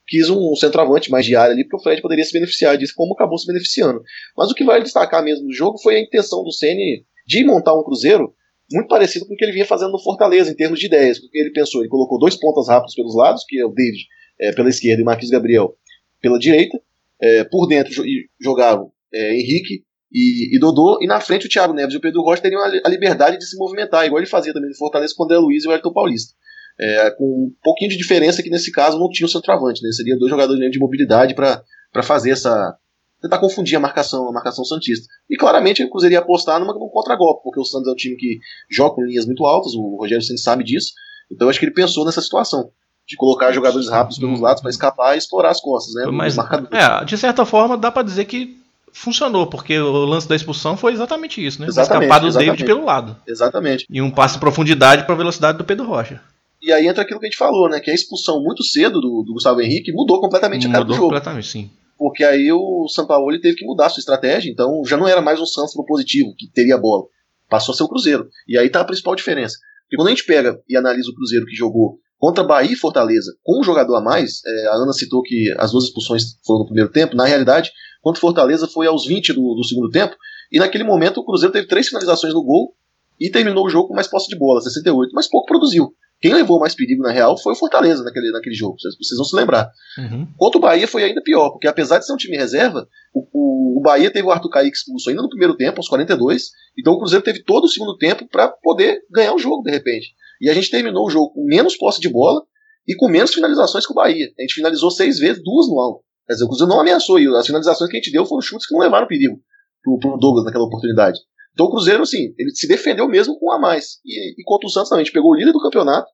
[0.07, 3.13] quis um centroavante mais de área ali, porque o Fred poderia se beneficiar disso, como
[3.13, 4.03] acabou se beneficiando.
[4.37, 7.73] Mas o que vai destacar mesmo no jogo foi a intenção do Ceni de montar
[7.73, 8.31] um Cruzeiro
[8.71, 11.19] muito parecido com o que ele vinha fazendo no Fortaleza, em termos de ideias.
[11.19, 14.05] Porque ele pensou, ele colocou dois pontas rápidos pelos lados, que é o David
[14.39, 15.75] é, pela esquerda e Marquinhos Gabriel
[16.21, 16.79] pela direita.
[17.21, 18.03] É, por dentro
[18.39, 22.21] jogavam é, Henrique e, e, Dodô, e na frente o Thiago Neves e o Pedro
[22.21, 25.25] Rocha teriam a, liberdade de se movimentar, igual ele fazia também no Fortaleza com o
[25.25, 26.33] André Luiz e o Elton Paulista.
[26.77, 29.89] É, com um pouquinho de diferença que nesse caso não tinha o centroavante, né?
[29.91, 32.77] Seriam dois jogadores de mobilidade para fazer essa,
[33.21, 35.07] tentar confundir a marcação, a marcação Santista.
[35.29, 38.15] E claramente o Cruzeiro ia apostar numa, num contra-golpe, porque o Santos é um time
[38.15, 40.91] que joga com linhas muito altas, o Rogério sempre sabe disso.
[41.31, 42.71] Então acho que ele pensou nessa situação.
[43.07, 46.05] De colocar jogadores rápidos pelos lados para escapar e explorar as costas, né?
[46.11, 48.57] Mas, é, de certa forma, dá para dizer que
[48.91, 51.67] funcionou, porque o lance da expulsão foi exatamente isso, né?
[51.67, 53.15] Exatamente, Escapar do David pelo lado.
[53.27, 53.85] Exatamente.
[53.89, 56.21] E um passe em profundidade para a velocidade do Pedro Rocha.
[56.61, 57.79] E aí entra aquilo que a gente falou, né?
[57.79, 60.97] Que a expulsão muito cedo do, do Gustavo Henrique mudou completamente a cara mudou do
[60.97, 61.07] jogo.
[61.09, 65.07] completamente, sim porque aí o Sampaoli teve que mudar a sua estratégia, então já não
[65.07, 67.05] era mais um Santos propositivo, que teria bola.
[67.49, 68.29] Passou a ser o Cruzeiro.
[68.47, 69.57] E aí tá a principal diferença.
[69.83, 73.31] Porque quando a gente pega e analisa o Cruzeiro que jogou contra Bahia e Fortaleza
[73.43, 76.65] com um jogador a mais, é, a Ana citou que as duas expulsões foram no
[76.65, 80.15] primeiro tempo, na realidade, contra Fortaleza foi aos 20 do, do segundo tempo,
[80.51, 82.73] e naquele momento o Cruzeiro teve três finalizações no gol
[83.19, 85.93] e terminou o jogo com mais posse de bola, 68, mas pouco produziu.
[86.19, 89.35] Quem levou mais perigo, na real, foi o Fortaleza naquele, naquele jogo, vocês, vão se
[89.35, 89.69] lembrar.
[89.95, 90.27] Uhum.
[90.35, 93.79] Contra o Bahia foi ainda pior, porque apesar de ser um time reserva, o, o,
[93.79, 96.97] o Bahia teve o Arthur Kaique expulso ainda no primeiro tempo, aos 42, então o
[96.97, 100.15] Cruzeiro teve todo o segundo tempo para poder ganhar o jogo, de repente.
[100.41, 102.41] E a gente terminou o jogo com menos posse de bola
[102.87, 104.27] e com menos finalizações que o Bahia.
[104.37, 106.03] A gente finalizou seis vezes, duas no alto.
[106.27, 108.67] Quer dizer, o Cruzeiro não ameaçou, e as finalizações que a gente deu foram chutes
[108.67, 109.39] que não levaram perigo
[109.83, 111.19] pro, pro Douglas naquela oportunidade.
[111.53, 113.99] Então o Cruzeiro, assim, ele se defendeu mesmo com um a mais.
[114.03, 116.07] E, e contra o Santos também, a gente pegou o líder do campeonato,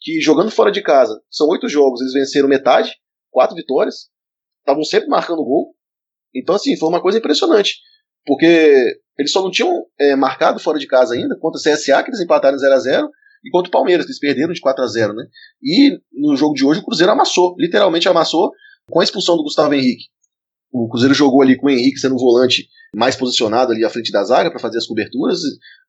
[0.00, 2.92] que jogando fora de casa, são oito jogos, eles venceram metade,
[3.30, 4.08] quatro vitórias,
[4.60, 5.74] estavam sempre marcando gol.
[6.34, 7.76] Então, assim, foi uma coisa impressionante.
[8.24, 12.10] Porque eles só não tinham é, marcado fora de casa ainda, contra o CSA, que
[12.10, 13.10] eles empataram 0 a 0
[13.44, 15.24] e contra o Palmeiras, que eles perderam de 4 a 0 né?
[15.62, 18.50] E no jogo de hoje o Cruzeiro amassou, literalmente amassou,
[18.90, 20.06] com a expulsão do Gustavo Henrique.
[20.72, 24.12] O Cruzeiro jogou ali com o Henrique sendo um volante mais posicionado ali à frente
[24.12, 25.38] da zaga para fazer as coberturas.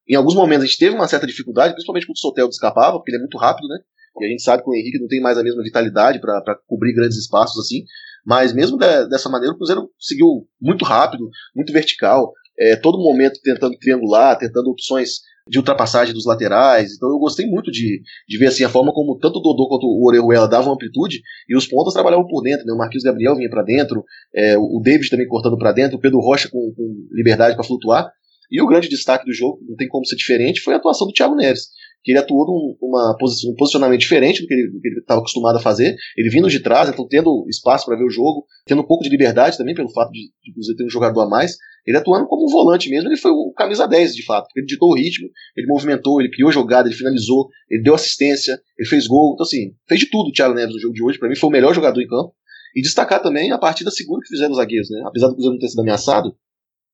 [0.07, 3.11] Em alguns momentos a gente teve uma certa dificuldade, principalmente quando o Sotel escapava, porque
[3.11, 3.77] ele é muito rápido, né?
[4.19, 6.93] E a gente sabe que o Henrique não tem mais a mesma vitalidade para cobrir
[6.93, 7.83] grandes espaços assim.
[8.25, 13.39] Mas mesmo de, dessa maneira, o Cruzeiro seguiu muito rápido, muito vertical, é, todo momento
[13.43, 16.93] tentando triangular, tentando opções de ultrapassagem dos laterais.
[16.95, 19.85] Então eu gostei muito de, de ver assim a forma como tanto o Dodô quanto
[19.85, 22.65] o Orejuela davam amplitude e os pontas trabalhavam por dentro.
[22.65, 22.73] Né?
[22.73, 24.03] O Marquinhos Gabriel vinha para dentro,
[24.35, 28.11] é, o David também cortando para dentro, o Pedro Rocha com, com liberdade para flutuar.
[28.49, 31.13] E o grande destaque do jogo, não tem como ser diferente, foi a atuação do
[31.13, 31.67] Thiago Neres
[32.07, 35.93] que ele atuou num uma um posicionamento diferente do que ele estava acostumado a fazer.
[36.15, 39.09] Ele vindo de trás, então tendo espaço para ver o jogo, tendo um pouco de
[39.09, 41.57] liberdade também, pelo fato de, de ter um jogador a mais.
[41.85, 44.47] Ele atuando como um volante mesmo, ele foi o camisa 10 de fato.
[44.55, 48.87] Ele ditou o ritmo, ele movimentou, ele criou jogada, ele finalizou, ele deu assistência, ele
[48.87, 49.33] fez gol.
[49.33, 51.19] Então, assim, fez de tudo o Thiago Neves no jogo de hoje.
[51.19, 52.33] Para mim, foi o melhor jogador em campo.
[52.73, 55.03] E destacar também a partida segura que fizeram os zagueiros, né?
[55.05, 56.33] Apesar do Cruzeiro não ter sido ameaçado,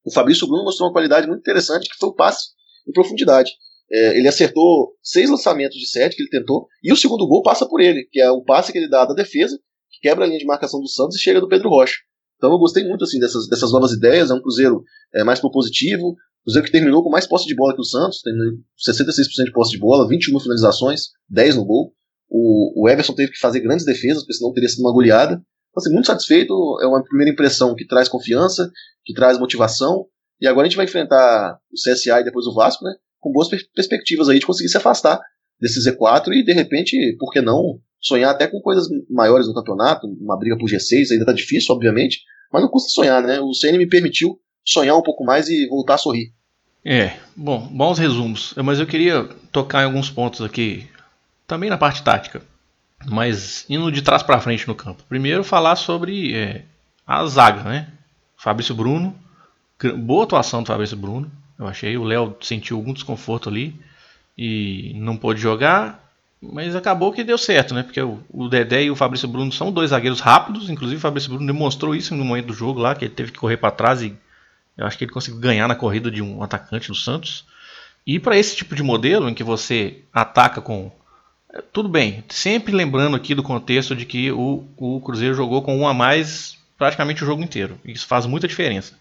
[0.03, 2.49] o Fabrício Bruno mostrou uma qualidade muito interessante que foi o passe
[2.87, 3.51] em profundidade.
[3.93, 7.67] É, ele acertou seis lançamentos de sete que ele tentou, e o segundo gol passa
[7.67, 9.55] por ele, que é o passe que ele dá da defesa,
[9.91, 11.97] que quebra a linha de marcação do Santos e chega do Pedro Rocha.
[12.37, 16.15] Então eu gostei muito assim dessas, dessas novas ideias, é um Cruzeiro é, mais propositivo,
[16.43, 19.71] Cruzeiro que terminou com mais posse de bola que o Santos, terminou 66% de posse
[19.71, 21.93] de bola, 21 finalizações, 10 no gol.
[22.27, 25.33] O, o Everson teve que fazer grandes defesas, porque senão teria sido uma goleada.
[25.33, 28.71] Então, assim, muito satisfeito, é uma primeira impressão que traz confiança,
[29.05, 30.07] que traz motivação.
[30.41, 32.93] E agora a gente vai enfrentar o CSA e depois o Vasco, né?
[33.23, 35.19] Com boas perspectivas aí de conseguir se afastar
[35.59, 40.07] desse Z4 e, de repente, por que não sonhar até com coisas maiores no campeonato,
[40.19, 42.19] uma briga por G6, ainda tá difícil, obviamente,
[42.51, 43.39] mas não custa sonhar, né?
[43.39, 46.33] O CN me permitiu sonhar um pouco mais e voltar a sorrir.
[46.83, 48.53] É, bom, bons resumos.
[48.57, 50.85] Mas eu queria tocar em alguns pontos aqui,
[51.47, 52.41] também na parte tática
[53.05, 55.03] mas indo de trás para frente no campo.
[55.07, 56.63] Primeiro falar sobre é,
[57.05, 57.87] a zaga, né?
[58.37, 59.15] Fabrício Bruno,
[59.97, 61.31] boa atuação do Fabrício Bruno.
[61.63, 63.73] Eu achei o Léo sentiu algum desconforto ali
[64.37, 66.03] e não pôde jogar,
[66.41, 67.83] mas acabou que deu certo, né?
[67.83, 71.47] Porque o, Dedé e o Fabrício Bruno são dois zagueiros rápidos, inclusive o Fabrício Bruno
[71.47, 74.13] demonstrou isso no momento do jogo lá, que ele teve que correr para trás e
[74.77, 77.45] eu acho que ele conseguiu ganhar na corrida de um atacante do Santos.
[78.05, 80.91] E para esse tipo de modelo em que você ataca com
[81.71, 85.87] tudo bem, sempre lembrando aqui do contexto de que o, o Cruzeiro jogou com um
[85.87, 87.79] a mais praticamente o jogo inteiro.
[87.85, 88.97] Isso faz muita diferença.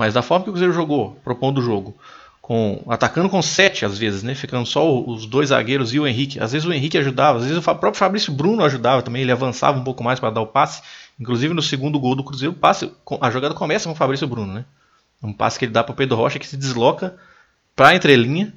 [0.00, 1.94] Mas da forma que o Cruzeiro jogou, propondo o jogo,
[2.40, 6.40] com atacando com sete às vezes, né, ficando só os dois zagueiros e o Henrique.
[6.40, 9.78] Às vezes o Henrique ajudava, às vezes o próprio Fabrício Bruno ajudava também, ele avançava
[9.78, 10.80] um pouco mais para dar o passe.
[11.20, 14.64] Inclusive no segundo gol do Cruzeiro, passe, a jogada começa com o Fabrício Bruno, né?
[15.22, 17.14] Um passe que ele dá para o Pedro Rocha que se desloca
[17.76, 18.54] para a entrelinha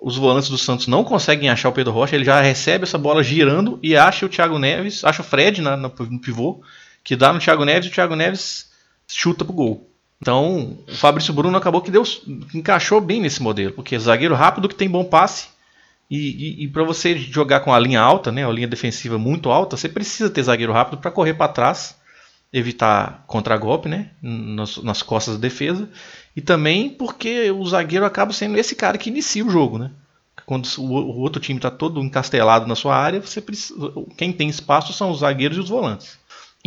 [0.00, 3.24] os volantes do Santos não conseguem achar o Pedro Rocha, ele já recebe essa bola
[3.24, 6.62] girando e acha o Thiago Neves, acha o Fred na, no pivô,
[7.02, 8.70] que dá no Thiago Neves e o Thiago Neves
[9.08, 9.85] chuta pro gol.
[10.20, 12.02] Então, o Fabrício Bruno acabou que deu,
[12.54, 15.48] encaixou bem nesse modelo, porque é zagueiro rápido que tem bom passe.
[16.10, 19.50] E, e, e para você jogar com a linha alta, né, a linha defensiva muito
[19.50, 21.96] alta, você precisa ter zagueiro rápido para correr para trás,
[22.52, 25.88] evitar contragolpe né, nas, nas costas da defesa
[26.34, 29.90] e também porque o zagueiro acaba sendo esse cara que inicia o jogo, né?
[30.44, 33.74] Quando o, o outro time está todo encastelado na sua área, você precisa,
[34.16, 36.18] quem tem espaço são os zagueiros e os volantes.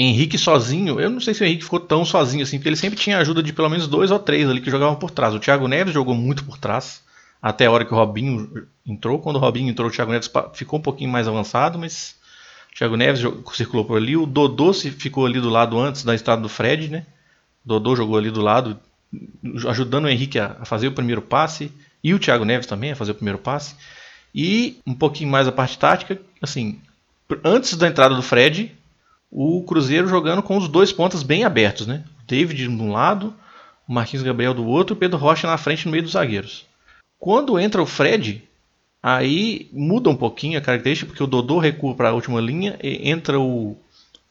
[0.01, 2.97] Henrique sozinho, eu não sei se o Henrique ficou tão sozinho assim, porque ele sempre
[2.97, 5.35] tinha ajuda de pelo menos dois ou três ali que jogavam por trás.
[5.35, 7.03] O Thiago Neves jogou muito por trás,
[7.41, 9.19] até a hora que o Robinho entrou.
[9.19, 12.15] Quando o Robinho entrou, o Thiago Neves ficou um pouquinho mais avançado, mas
[12.71, 13.21] o Thiago Neves
[13.53, 14.15] circulou por ali.
[14.15, 17.05] O Dodô ficou ali do lado antes da entrada do Fred, né?
[17.65, 18.79] O Dodô jogou ali do lado,
[19.67, 23.11] ajudando o Henrique a, fazer o primeiro passe e o Thiago Neves também a fazer
[23.11, 23.75] o primeiro passe.
[24.33, 26.79] E um pouquinho mais a parte tática, assim,
[27.43, 28.71] antes da entrada do Fred,
[29.31, 32.03] o Cruzeiro jogando com os dois pontas bem abertos, né?
[32.27, 33.33] David de um lado,
[33.87, 36.65] o Marquinhos Gabriel do outro, e o Pedro Rocha na frente no meio dos zagueiros.
[37.19, 38.43] Quando entra o Fred,
[39.01, 43.39] aí muda um pouquinho a característica, porque o Dodô recua para a última linha, entra
[43.39, 43.77] o,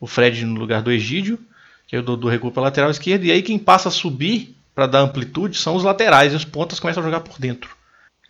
[0.01, 1.39] o Fred no lugar do Egídio,
[1.87, 4.57] que é o Dodô recua para a lateral esquerda, e aí quem passa a subir
[4.75, 7.77] para dar amplitude são os laterais e os pontas começam a jogar por dentro.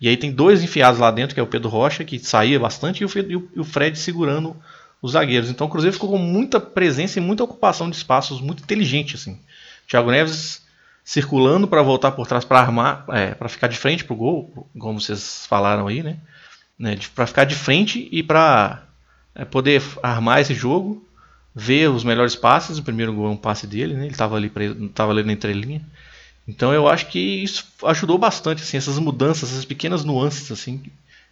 [0.01, 3.03] E aí tem dois enfiados lá dentro, que é o Pedro Rocha, que saía bastante,
[3.03, 3.05] e
[3.59, 4.55] o Fred segurando
[5.01, 5.49] os zagueiros.
[5.49, 9.39] Então o Cruzeiro ficou com muita presença e muita ocupação de espaços, muito inteligente assim.
[9.87, 10.61] Thiago Neves
[11.03, 14.69] circulando para voltar por trás para armar, é, para ficar de frente para o gol,
[14.77, 16.17] como vocês falaram aí, né?
[16.77, 18.83] né para ficar de frente e para
[19.33, 21.03] é, poder armar esse jogo,
[21.55, 22.77] ver os melhores passes.
[22.77, 24.03] O primeiro gol é um passe dele, né?
[24.03, 24.51] Ele estava ali,
[24.93, 25.81] tava ali na entrelinha.
[26.47, 30.83] Então eu acho que isso ajudou bastante, assim, essas mudanças, essas pequenas nuances, assim,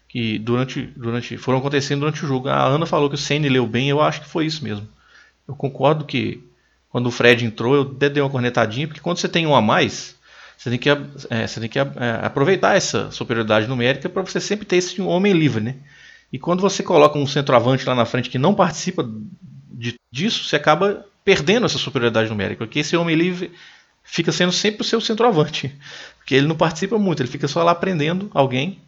[0.08, 2.50] que durante, durante foram acontecendo durante o jogo.
[2.50, 4.88] A Ana falou que o Senna leu bem, eu acho que foi isso mesmo.
[5.48, 6.44] Eu concordo que
[6.90, 9.62] quando o Fred entrou, eu até dei uma cornetadinha, porque quando você tem um a
[9.62, 10.16] mais,
[10.58, 11.86] você tem que, é, você tem que é,
[12.24, 15.76] aproveitar essa superioridade numérica para você sempre ter esse homem livre, né?
[16.32, 19.08] E quando você coloca um centroavante lá na frente que não participa
[19.72, 23.52] de, disso, você acaba perdendo essa superioridade numérica, porque esse homem livre
[24.04, 25.74] fica sendo sempre o seu centroavante.
[26.18, 28.82] Porque ele não participa muito, ele fica só lá aprendendo alguém.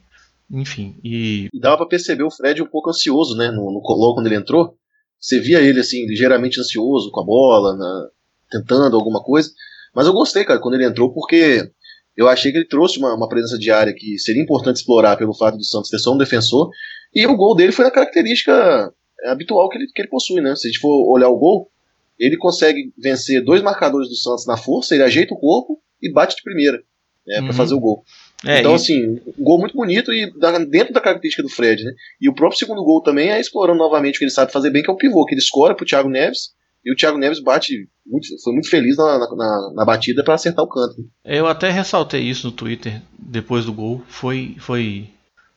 [0.52, 1.48] Enfim, e.
[1.54, 3.52] Dava para perceber o Fred um pouco ansioso, né?
[3.52, 4.76] No, no quando ele entrou.
[5.20, 8.08] Você via ele, assim, ligeiramente ansioso com a bola, na,
[8.50, 9.52] tentando alguma coisa.
[9.94, 11.70] Mas eu gostei, cara, quando ele entrou, porque
[12.16, 15.34] eu achei que ele trouxe uma, uma presença de área que seria importante explorar pelo
[15.34, 16.70] fato do Santos ter só um defensor.
[17.14, 18.92] E o gol dele foi a característica
[19.26, 20.56] habitual que ele, que ele possui, né?
[20.56, 21.70] Se a gente for olhar o gol,
[22.18, 26.36] ele consegue vencer dois marcadores do Santos na força, ele ajeita o corpo e bate
[26.36, 26.78] de primeira
[27.26, 27.46] né, Uhum.
[27.46, 28.04] para fazer o gol.
[28.46, 30.32] É, então, e- assim, um gol muito bonito e
[30.70, 31.92] dentro da característica do Fred, né?
[32.22, 34.82] E o próprio segundo gol também é explorando novamente o que ele sabe fazer bem,
[34.82, 36.52] que é o pivô, que ele escora pro Thiago Neves
[36.86, 40.64] e o Thiago Neves bate, muito, foi muito feliz na, na, na- batida para acertar
[40.64, 40.96] o canto.
[41.26, 44.02] Eu até ressaltei isso no Twitter depois do gol.
[44.08, 45.10] Foi, foi,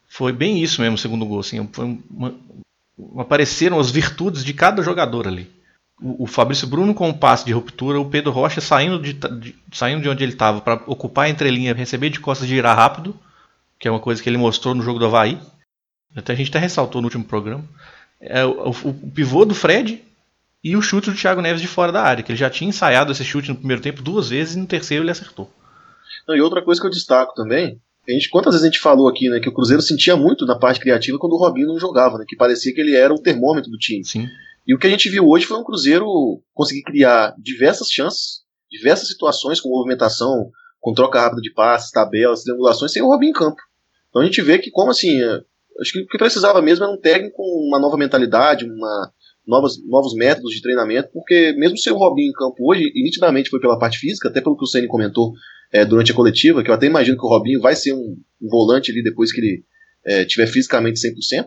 [0.09, 1.39] foi bem isso mesmo, o segundo gol.
[1.39, 1.61] Assim,
[2.11, 2.35] uma-
[3.18, 5.49] apareceram as virtudes de cada jogador ali.
[6.05, 10.03] O, Fabrício Bruno com um passe de ruptura, o Pedro Rocha saindo de, de- saindo
[10.03, 13.16] de onde ele estava para ocupar a entrelinha, receber de costas e girar rápido,
[13.78, 15.38] que é uma coisa que ele mostrou no jogo do Havaí.
[16.14, 17.64] Até a gente até ressaltou no último programa.
[18.20, 20.03] É, o, o- o pivô do Fred
[20.62, 23.11] e o chute do Thiago Neves de fora da área, que ele já tinha ensaiado
[23.12, 25.50] esse chute no primeiro tempo duas vezes e no terceiro ele acertou.
[26.26, 29.09] Não, e outra coisa que eu destaco também, a gente, quantas vezes a gente falou
[29.09, 32.18] aqui, né, que o Cruzeiro sentia muito na parte criativa quando o Robinho não jogava,
[32.18, 34.05] né, que parecia que ele era o termômetro do time.
[34.05, 34.28] Sim.
[34.67, 36.07] E o que a gente viu hoje foi um Cruzeiro
[36.55, 40.51] conseguir criar diversas chances, diversas situações com movimentação,
[40.81, 43.61] com troca rápida de passes, tabelas, triangulações, sem o Robinho em campo.
[44.09, 45.41] Então a gente vê que, como assim, é,
[45.81, 49.13] acho que o que precisava mesmo era um técnico com uma nova mentalidade, uma,
[49.47, 53.51] novas, novos métodos de treinamento, porque mesmo sem o Robinho em campo hoje, e nitidamente
[53.51, 55.33] foi pela parte física, até pelo que o Ceni comentou
[55.73, 58.49] é, durante a coletiva, que eu até imagino que o Robinho vai ser um, um
[58.49, 59.65] volante ali depois que ele
[60.05, 61.47] é, tiver fisicamente 100%,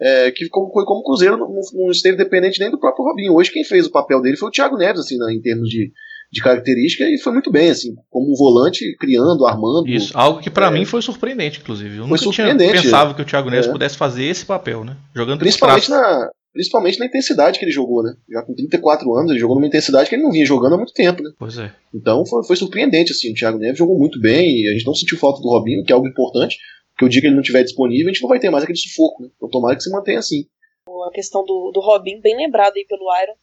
[0.00, 3.34] é, que como, foi como o Cruzeiro não, não esteve dependente nem do próprio Robinho.
[3.34, 5.90] Hoje quem fez o papel dele foi o Thiago Neves, assim, né, em termos de,
[6.32, 9.88] de característica, e foi muito bem, assim, como um volante, criando, armando.
[9.88, 10.70] Isso, algo que pra É.
[10.70, 11.96] mim foi surpreendente, inclusive.
[11.96, 13.72] Eu Foi nunca tinha surpreendente, pensava que o Thiago Neves É.
[13.72, 14.96] pudesse fazer esse papel, né?
[15.14, 18.14] Jogando Principalmente na, principalmente na intensidade que ele jogou, né?
[18.30, 20.92] Já com 34 anos, ele jogou numa intensidade que ele não vinha jogando há muito
[20.92, 21.30] tempo, né?
[21.38, 21.70] Pois é.
[21.94, 24.94] Então foi, foi surpreendente, assim, o Thiago Neves jogou muito bem, e a gente não
[24.94, 26.56] sentiu falta do Robinho, que é algo importante,
[26.96, 28.78] porque o dia que ele não estiver disponível, a gente não vai ter mais aquele
[28.78, 29.28] sufoco, né?
[29.36, 30.48] Então tomara que se mantenha assim.
[30.88, 33.34] a questão do, do Robin, bem lembrado aí pelo Iron,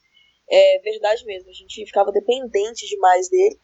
[0.50, 1.52] é verdade mesmo.
[1.52, 3.56] A gente ficava dependente demais dele.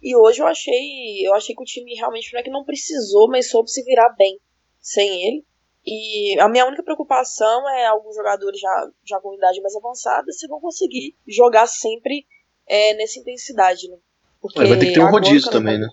[0.00, 3.28] E hoje eu achei, eu achei que o time realmente não é que não precisou,
[3.28, 4.38] mas soube se virar bem
[4.80, 5.44] sem ele.
[5.84, 10.46] E a minha única preocupação é alguns jogadores já, já com idade mais avançada se
[10.46, 12.24] vão conseguir jogar sempre
[12.68, 13.96] é, nessa intensidade, né?
[14.40, 15.88] Porque É, vai ter que ter um rodízio também, né?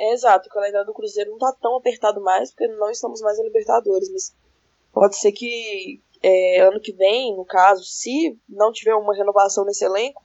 [0.00, 3.38] É, exato, o calendário do Cruzeiro não tá tão apertado mais, porque não estamos mais
[3.38, 4.34] em Libertadores, mas
[4.90, 9.84] pode ser que é, ano que vem, no caso, se não tiver uma renovação nesse
[9.84, 10.24] elenco,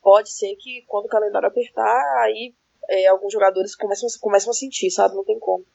[0.00, 2.54] pode ser que quando o calendário apertar, aí
[2.88, 5.16] é, alguns jogadores começam, começam a sentir, sabe?
[5.16, 5.66] Não tem como.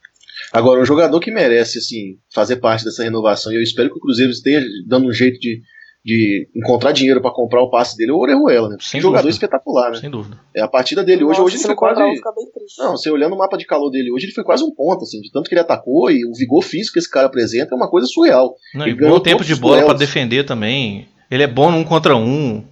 [0.54, 4.02] Agora, um jogador que merece, assim, fazer parte dessa renovação, e eu espero que o
[4.02, 5.62] Cruzeiro esteja dando um jeito de,
[6.06, 8.76] de encontrar dinheiro para comprar o passe dele, é o Orejuela, né?
[8.82, 9.36] Sem jogador dúvida.
[9.36, 9.98] espetacular, né?
[10.00, 10.38] Sem dúvida.
[10.54, 12.02] É, a partida dele hoje, Nossa, hoje ele foi quase.
[12.80, 15.22] Não, você olhando o mapa de calor dele hoje, ele foi quase um ponto, assim,
[15.22, 17.90] de tanto que ele atacou e o vigor físico que esse cara apresenta é uma
[17.90, 18.54] coisa surreal.
[18.76, 20.00] Não, Ele e ganhou bom tempo de bola pra duelos.
[20.00, 21.08] defender também.
[21.32, 22.66] Ele é bom num contra um.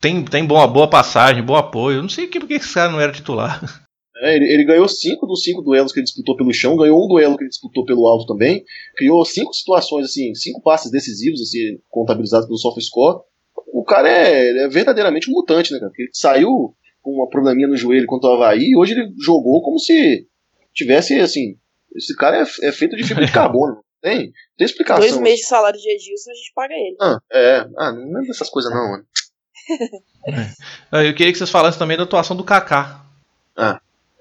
[0.00, 2.00] Tem, tem boa, boa passagem, bom apoio.
[2.02, 3.60] Não sei que- por que esse cara não era titular.
[4.20, 7.08] É, ele, ele ganhou cinco dos cinco duelos que ele disputou pelo chão, ganhou um
[7.08, 8.64] duelo que ele disputou pelo alto também,
[8.96, 13.22] criou cinco situações, assim, cinco passes decisivos, assim, contabilizados pelo SofaScore.
[13.72, 15.90] O cara é, ele é verdadeiramente um mutante, né, cara?
[15.90, 19.62] Porque ele saiu com uma probleminha no joelho contra o Havaí e hoje ele jogou
[19.62, 20.26] como se
[20.74, 21.56] tivesse, assim,
[21.94, 23.82] esse cara é, é feito de fibra de carbono.
[24.00, 25.00] Tem, tem explicação.
[25.00, 26.96] Dois meses de salário de Edilson, a gente paga ele.
[27.00, 29.04] Ah, é, ah, não é dessas coisas não, mano.
[30.92, 33.04] Ah, Eu queria que vocês falassem também da atuação do Kaká.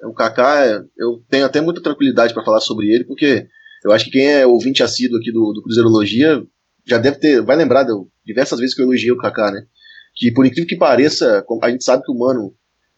[0.04, 3.48] O Kaká, eu tenho até muita tranquilidade para falar sobre ele, porque
[3.84, 6.44] eu acho que quem é ouvinte assíduo aqui do, do Cruzeirologia
[6.86, 7.92] já deve ter, vai lembrar de
[8.26, 9.66] diversas vezes que eu elogiei o Kaká, né?
[10.16, 12.54] Que por incrível que pareça, a gente sabe que o Mano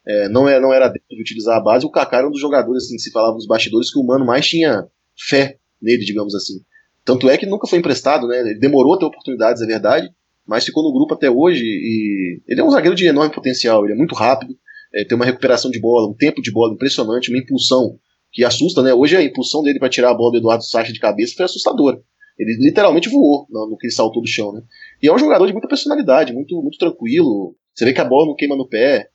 [0.05, 2.41] é, não, é, não era dentro de utilizar a base, o Kaká era um dos
[2.41, 4.85] jogadores, assim, se falava nos bastidores, que o Mano mais tinha
[5.17, 6.61] fé nele, digamos assim.
[7.03, 8.39] Tanto é que nunca foi emprestado, né?
[8.39, 10.09] Ele demorou a ter oportunidades, é verdade,
[10.45, 13.93] mas ficou no grupo até hoje e ele é um zagueiro de enorme potencial, ele
[13.93, 14.55] é muito rápido,
[14.93, 17.99] é, tem uma recuperação de bola, um tempo de bola impressionante, uma impulsão
[18.31, 18.93] que assusta, né?
[18.93, 22.01] Hoje a impulsão dele para tirar a bola do Eduardo Sacha de cabeça foi assustadora.
[22.37, 24.61] Ele literalmente voou no, no que ele saltou do chão, né?
[25.01, 27.55] E é um jogador de muita personalidade, muito, muito tranquilo.
[27.73, 29.09] Você vê que a bola não queima no pé.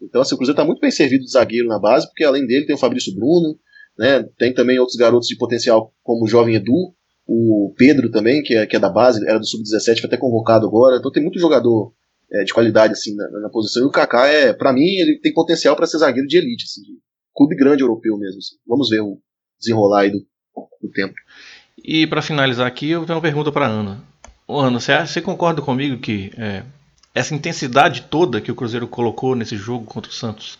[0.00, 2.66] Então, assim, o Cruzeiro tá muito bem servido de zagueiro na base, porque além dele
[2.66, 3.58] tem o Fabrício Bruno,
[3.98, 4.22] né?
[4.36, 6.94] Tem também outros garotos de potencial, como o jovem Edu,
[7.26, 10.66] o Pedro também, que é, que é da base, era do Sub-17, foi até convocado
[10.66, 10.96] agora.
[10.98, 11.92] Então tem muito jogador
[12.32, 13.82] é, de qualidade assim na, na posição.
[13.82, 16.82] E o Kaká é, para mim, ele tem potencial para ser zagueiro de elite, assim,
[16.82, 16.98] de
[17.34, 18.38] clube grande europeu mesmo.
[18.38, 18.56] assim.
[18.66, 19.18] Vamos ver o
[19.60, 20.18] desenrolar aí do,
[20.82, 21.14] do tempo.
[21.82, 24.02] E pra finalizar aqui, eu tenho uma pergunta pra Ana.
[24.48, 26.62] Ô, Ana, você, você concorda comigo que é,
[27.14, 30.58] essa intensidade toda que o Cruzeiro colocou nesse jogo contra o Santos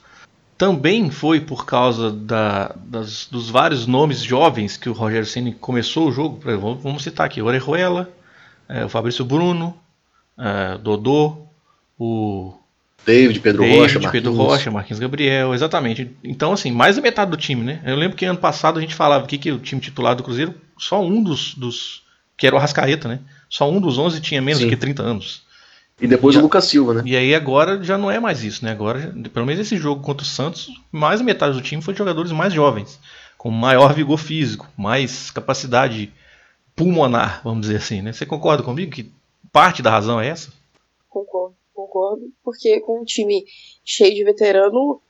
[0.58, 6.08] também foi por causa da- das- dos vários nomes jovens que o Rogério Ceni começou
[6.08, 6.40] o jogo?
[6.48, 8.10] Exemplo, vamos citar aqui: Orejuela,
[8.66, 9.78] é, o Fabrício Bruno,
[10.38, 11.45] é, Dodô,
[11.98, 12.54] o
[13.04, 14.12] David, Pedro David, Rocha, Marquinhos.
[14.12, 16.10] Pedro Rocha, Marquinhos Gabriel, exatamente.
[16.24, 17.80] Então, assim, mais da metade do time, né?
[17.84, 20.54] Eu lembro que ano passado a gente falava aqui que o time titular do Cruzeiro,
[20.78, 22.02] só um dos, dos
[22.36, 23.20] que era o Arrascaeta, né?
[23.48, 24.66] Só um dos 11 tinha menos Sim.
[24.66, 25.42] do que 30 anos.
[26.00, 27.02] E depois Já- o Lucas Silva, né?
[27.06, 28.72] E aí agora já não é mais isso, né?
[28.72, 31.98] Agora, pelo menos esse jogo contra o Santos, mais da metade do time foi de
[31.98, 33.00] jogadores mais jovens,
[33.38, 36.12] com maior vigor físico, mais capacidade
[36.74, 38.12] pulmonar, vamos dizer assim, né?
[38.12, 39.10] Você concorda comigo que
[39.50, 40.50] parte da razão é essa?
[41.08, 41.54] Concordo,
[42.42, 43.44] Porque com um time
[43.84, 45.00] cheio de veterano,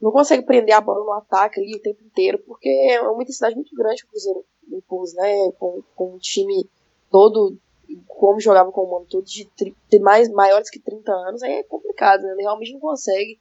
[0.00, 3.54] não consegue prender a bola no ataque ali o tempo inteiro, porque é uma intensidade
[3.54, 5.52] muito grande que o Cruzeiro impôs, né?
[5.58, 6.68] Com, com um time
[7.10, 7.58] todo,
[8.06, 11.62] como jogava com o mano todo, de, de mais, maiores que 30 anos, aí é
[11.62, 12.32] complicado, né?
[12.32, 13.38] Ele realmente não consegue.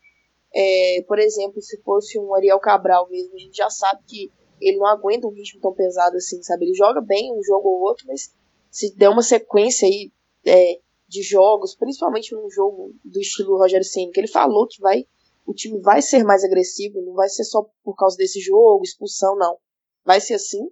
[0.53, 4.31] É, por exemplo, se fosse um Ariel Cabral mesmo, a gente já sabe que
[4.61, 6.65] ele não aguenta um ritmo tão pesado assim, sabe?
[6.65, 8.33] Ele joga bem um jogo ou outro, mas
[8.71, 10.11] se der uma sequência aí
[10.45, 15.05] é, de jogos, principalmente num jogo do estilo Rogério Ceni, que ele falou que vai,
[15.45, 19.35] o time vai ser mais agressivo, não vai ser só por causa desse jogo, expulsão,
[19.35, 19.57] não.
[20.03, 20.69] Vai ser assim,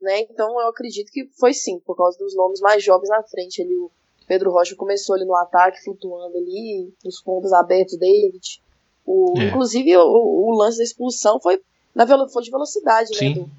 [0.00, 0.20] né?
[0.22, 3.76] Então eu acredito que foi sim, por causa dos nomes mais jovens na frente ali.
[3.76, 3.90] O
[4.26, 8.62] Pedro Rocha começou ali no ataque, flutuando ali, os pontos abertos, David.
[9.04, 9.48] O, É.
[9.48, 11.60] Inclusive o, o lance da expulsão foi,
[11.94, 13.18] na foi de velocidade, né?
[13.18, 13.50] Sim, Do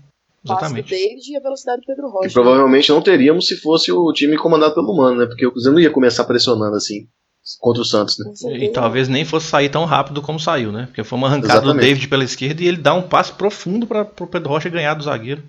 [0.47, 0.89] passe do exatamente.
[0.89, 2.33] David e a velocidade do Pedro Que Rocha.
[2.33, 5.25] provavelmente não teríamos se fosse o time comandado pelo Mano, né?
[5.25, 7.07] Porque o Cruzeiro não ia começar pressionando assim
[7.59, 8.57] contra o Santos, né?
[8.57, 10.85] E talvez nem fosse sair tão rápido como saiu, né?
[10.87, 11.85] Porque foi uma arrancada do Exatamente.
[11.85, 15.03] David pela esquerda e ele dá um passe profundo para o Pedro Rocha ganhar do
[15.03, 15.43] zagueiro.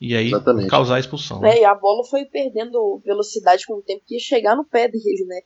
[0.00, 0.68] E aí Exatamente.
[0.68, 1.40] causar a expulsão.
[1.40, 1.50] Né?
[1.50, 1.60] né?
[1.60, 5.26] E a bola foi perdendo velocidade com o tempo que ia chegar no pé dele,
[5.26, 5.40] né?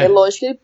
[0.00, 0.08] É, é?
[0.08, 0.58] lógico que ele,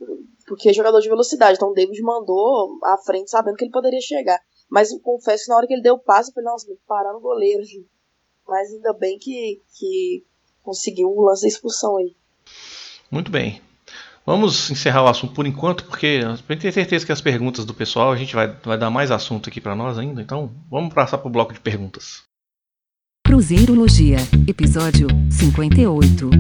[0.47, 4.01] porque é jogador de velocidade, então o David mandou à frente sabendo que ele poderia
[4.01, 4.39] chegar.
[4.73, 6.79] Mas eu confesso que na hora que ele deu o passe, eu falei, nossa, vou
[6.89, 7.63] parar no goleiro.
[7.63, 7.87] gente.
[8.49, 10.25] Mas ainda bem que, que
[10.63, 12.17] conseguiu o lance da expulsão aí.
[13.11, 13.61] Muito bem.
[14.25, 18.13] Vamos encerrar o assunto por enquanto, porque eu tenho certeza que as perguntas do pessoal
[18.13, 20.23] a gente vai, vai dar mais assunto aqui para nós ainda.
[20.23, 22.23] Então vamos passar para o bloco de perguntas.
[23.27, 24.17] Cruzeirologia,
[24.49, 26.31] episódio 58.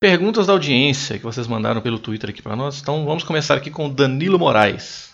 [0.00, 2.80] Perguntas da audiência que vocês mandaram pelo Twitter aqui para nós.
[2.80, 5.07] Então vamos começar aqui com o Danilo Moraes.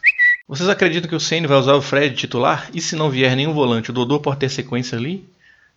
[0.47, 2.71] Vocês acreditam que o Ceni vai usar o Fred titular?
[2.75, 5.27] E se não vier nenhum volante, o Dodô pode ter sequência ali?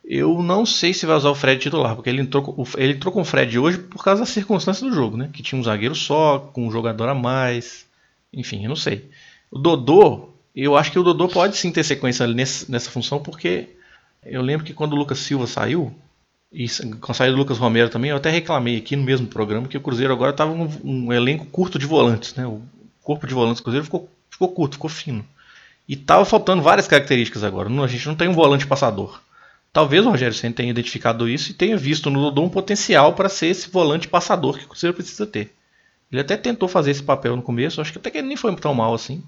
[0.04, 3.22] Eu não sei se vai usar o Fred titular, porque ele entrou, ele entrou com
[3.22, 5.30] o Fred hoje por causa das circunstâncias do jogo, né?
[5.32, 7.86] Que tinha um zagueiro só, com um jogador a mais.
[8.34, 9.10] Enfim, eu não sei.
[9.50, 13.70] O Dodô, eu acho que o Dodô pode sim ter sequência nessa função, porque
[14.26, 15.94] eu lembro que quando o Lucas Silva saiu,
[16.52, 16.68] e
[17.00, 19.78] com a saída do Lucas Romero também, eu até reclamei aqui no mesmo programa que
[19.78, 22.46] o Cruzeiro agora estava um, um elenco curto de volantes, né?
[22.46, 22.62] O
[23.04, 25.26] corpo de volantes do Cruzeiro ficou, ficou curto, ficou fino.
[25.88, 27.70] E tava faltando várias características agora.
[27.84, 29.20] A gente não tem um volante passador.
[29.74, 33.30] Talvez o Rogério Senna tenha identificado isso e tenha visto no Dodô um potencial para
[33.30, 35.54] ser esse volante passador que o Cruzeiro precisa ter.
[36.12, 38.56] Ele até tentou fazer esse papel no começo, acho que até que ele nem foi
[38.56, 39.24] tão mal assim.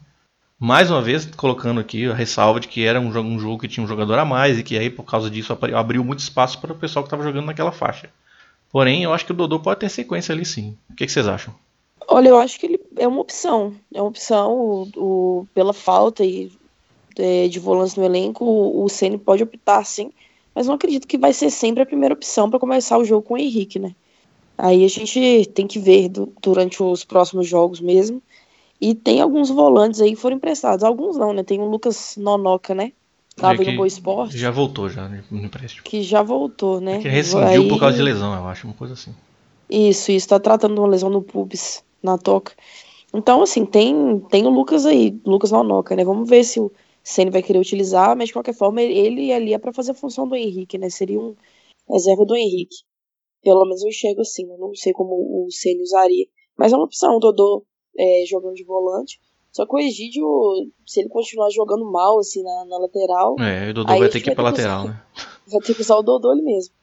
[0.57, 3.67] Mais uma vez, colocando aqui a ressalva de que era um jogo, um jogo que
[3.67, 6.73] tinha um jogador a mais e que aí, por causa disso, abriu muito espaço para
[6.73, 8.09] o pessoal que estava jogando naquela faixa.
[8.71, 10.77] Porém, eu acho que o Dodô pode ter sequência ali sim.
[10.89, 11.55] O que, que vocês acham?
[12.11, 13.73] Olha, eu acho que ele é uma opção.
[13.93, 14.89] É uma opção o,
[15.41, 16.51] o- pela falta e,
[17.17, 18.43] é, de volantes no elenco.
[18.45, 20.11] O, o Ceni pode optar sim,
[20.55, 23.35] mas não acredito que vai ser sempre a primeira opção para começar o jogo com
[23.35, 23.93] o Henrique, né?
[24.57, 28.21] Aí a gente tem que ver du- durante os próximos jogos mesmo.
[28.81, 30.83] E tem alguns volantes aí que foram emprestados.
[30.83, 31.43] Alguns não, né?
[31.43, 32.93] Tem o Lucas Nonoca, né?
[33.35, 35.83] Tava É que no Boa Esporte, Já voltou já né, no empréstimo.
[35.83, 36.95] que já voltou, né?
[36.95, 39.13] É que rescindiu Aí- por causa de lesão, eu acho, uma coisa assim.
[39.69, 42.53] Isso, isso, tá tratando de uma lesão no pubis, na toca.
[43.13, 46.03] Então, assim, tem, tem o Lucas aí, Lucas Nonoca, né?
[46.05, 46.71] Vamos ver se o
[47.03, 50.27] Ceni vai querer utilizar, mas de qualquer forma, ele ali é pra fazer a função
[50.27, 50.89] do Henrique, né?
[50.89, 51.35] Seria um
[51.89, 52.75] reserva do Henrique.
[53.41, 54.55] Pelo menos eu enxergo assim, né?
[54.59, 56.25] Não sei como o Ceni usaria.
[56.57, 57.65] Mas é uma opção, o Dodô
[57.97, 59.19] é, jogando de volante.
[59.51, 60.27] Só que o Egídio,
[60.85, 64.29] se ele continuar jogando mal, assim, na, na lateral, É, o Dodô vai ter que
[64.29, 65.03] ir pra lateral, usar- né?
[65.47, 66.75] vai ter que usar o Dodô ele mesmo.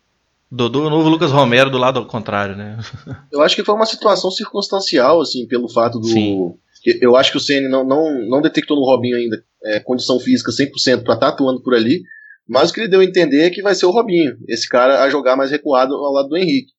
[0.50, 2.78] Dodô o novo Lucas Romero do lado ao contrário, né?
[3.32, 6.06] Eu acho que foi uma situação circunstancial, assim, pelo fato do.
[6.06, 6.54] Sim.
[7.00, 10.52] Eu acho que o CN não, não, não detectou no Robinho ainda é, condição física
[10.52, 12.02] 100% para estar atuando por ali,
[12.48, 15.02] mas o que ele deu a entender é que vai ser o Robinho, esse cara
[15.02, 16.72] a jogar mais recuado ao lado do Henrique.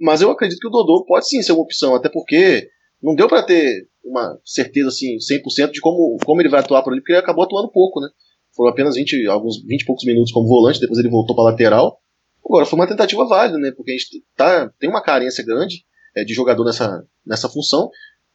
[0.00, 2.68] Mas eu acredito que o Dodô pode sim ser uma opção, até porque
[3.00, 6.92] não deu para ter uma certeza assim 100% de como, como ele vai atuar por
[6.92, 8.08] ali, porque ele acabou atuando pouco, né?
[8.56, 11.98] Foram apenas 20, alguns 20 e poucos minutos como volante, depois ele voltou para lateral.
[12.44, 13.72] Agora, foi uma tentativa válida, né?
[13.76, 15.84] Porque a gente tá, tem uma carência grande
[16.16, 17.90] é, de jogador nessa, nessa função.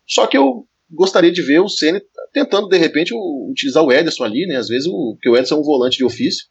[0.06, 2.02] Só que eu gostaria de ver o Ceni
[2.34, 4.56] tentando, de repente, o- utilizar o Ederson ali, né?
[4.56, 6.46] Às vezes, o, porque o Ederson é um volante de ofício.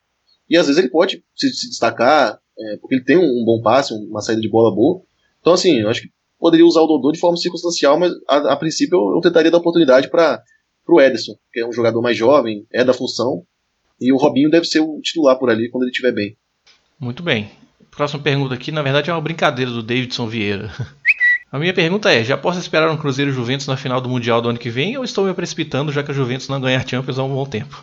[0.48, 3.60] E às vezes ele pode se, se destacar, é, porque ele tem um, um bom
[3.62, 5.02] passe, uma saída de bola boa.
[5.40, 8.56] Então, assim, eu acho que poderia usar o Dodô de forma circunstancial, mas a, a
[8.56, 10.42] princípio eu, eu, tentaria dar oportunidade para
[10.88, 13.42] o Ederson, que é um jogador mais jovem, é da função,
[14.00, 16.36] e o Robinho deve ser o titular por ali quando ele estiver bem.
[16.98, 17.50] Muito bem.
[17.90, 20.70] Próxima pergunta aqui, na verdade, é uma brincadeira do Davidson Vieira.
[21.50, 24.48] A minha pergunta é: já posso esperar um Cruzeiro Juventus na final do Mundial do
[24.48, 27.24] ano que vem ou estou me precipitando já que a Juventus não ganhar Champions há
[27.24, 27.78] um bom tempo?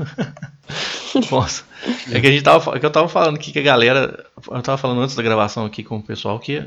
[1.32, 1.64] Nossa,
[2.11, 4.61] é que a gente tava, é que eu tava falando aqui que a galera, eu
[4.61, 6.64] tava falando antes da gravação aqui com o pessoal que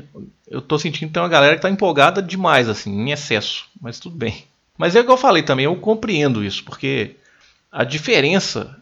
[0.49, 3.99] eu tô sentindo que tem uma galera que tá empolgada demais assim, em excesso, mas
[3.99, 4.45] tudo bem.
[4.77, 7.15] Mas é o que eu falei também, eu compreendo isso, porque
[7.71, 8.77] a diferença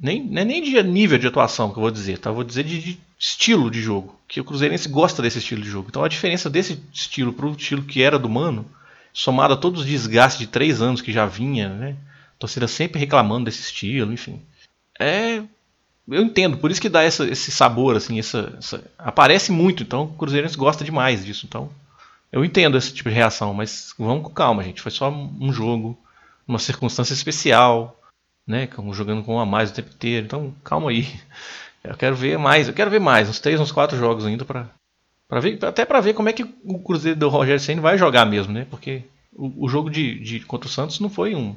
[0.00, 2.30] nem, é nem de nível de atuação que eu vou dizer, tá?
[2.30, 4.18] Vou dizer de, de, estilo de jogo.
[4.28, 5.88] Que o Cruzeirense gosta desse estilo de jogo.
[5.88, 8.66] Então a diferença desse estilo para o estilo que era do Mano,
[9.12, 11.96] somado a todos os desgastes de três anos que já vinha, né?
[12.36, 14.40] A torcida sempre reclamando desse estilo, enfim.
[14.98, 15.42] É.
[16.08, 20.04] Eu entendo, por isso que dá essa, esse sabor, assim, essa, essa, aparece muito, então
[20.04, 21.46] o Cruzeirense gosta demais disso.
[21.48, 21.68] Então,
[22.30, 24.80] eu entendo esse tipo de reação, mas vamos com calma, gente.
[24.80, 25.98] Foi só um jogo,
[26.46, 27.96] uma circunstância especial
[28.46, 28.68] né?
[28.92, 30.24] Jogando com um a mais o tempo inteiro.
[30.24, 31.08] Então, calma aí.
[31.88, 34.68] Eu quero ver mais, eu quero ver mais, uns três, uns quatro jogos ainda para
[35.28, 38.24] para ver, até para ver como é que o Cruzeiro do Rogério Senna vai jogar
[38.24, 38.64] mesmo, né?
[38.70, 41.56] Porque o, o jogo de, de, contra o Santos não foi um,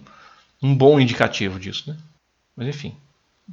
[0.62, 1.98] um bom indicativo disso, né?
[2.56, 2.96] Mas enfim.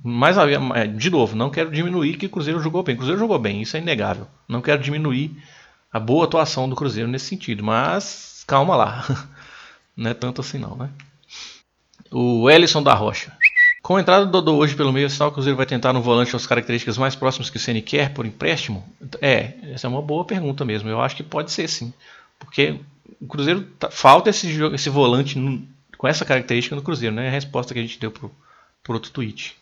[0.03, 2.95] Mas é, de novo, não quero diminuir que o Cruzeiro jogou bem.
[2.95, 4.27] O Cruzeiro jogou bem, isso é inegável.
[4.49, 5.37] Não quero diminuir
[5.93, 9.05] a boa atuação do Cruzeiro nesse sentido, mas calma lá.
[9.97, 10.91] Não é tanto assim não, né?
[12.11, 13.33] O Ellison da Rocha.
[13.87, 16.45] Com a entrada do Dodô hoje pelo meio, o Cruzeiro vai tentar no volante as
[16.45, 18.82] características mais próximas que o Ceni quer por empréstimo?
[19.22, 20.89] É, essa é uma boa pergunta mesmo.
[20.89, 21.95] Eu acho que pode ser sim.
[22.37, 22.80] Porque
[23.20, 25.62] o Cruzeiro tá, falta esse, esse volante no,
[25.97, 27.26] com essa característica no Cruzeiro, né?
[27.26, 28.28] É a resposta que a gente deu pro,
[28.82, 29.55] pro outro tweet.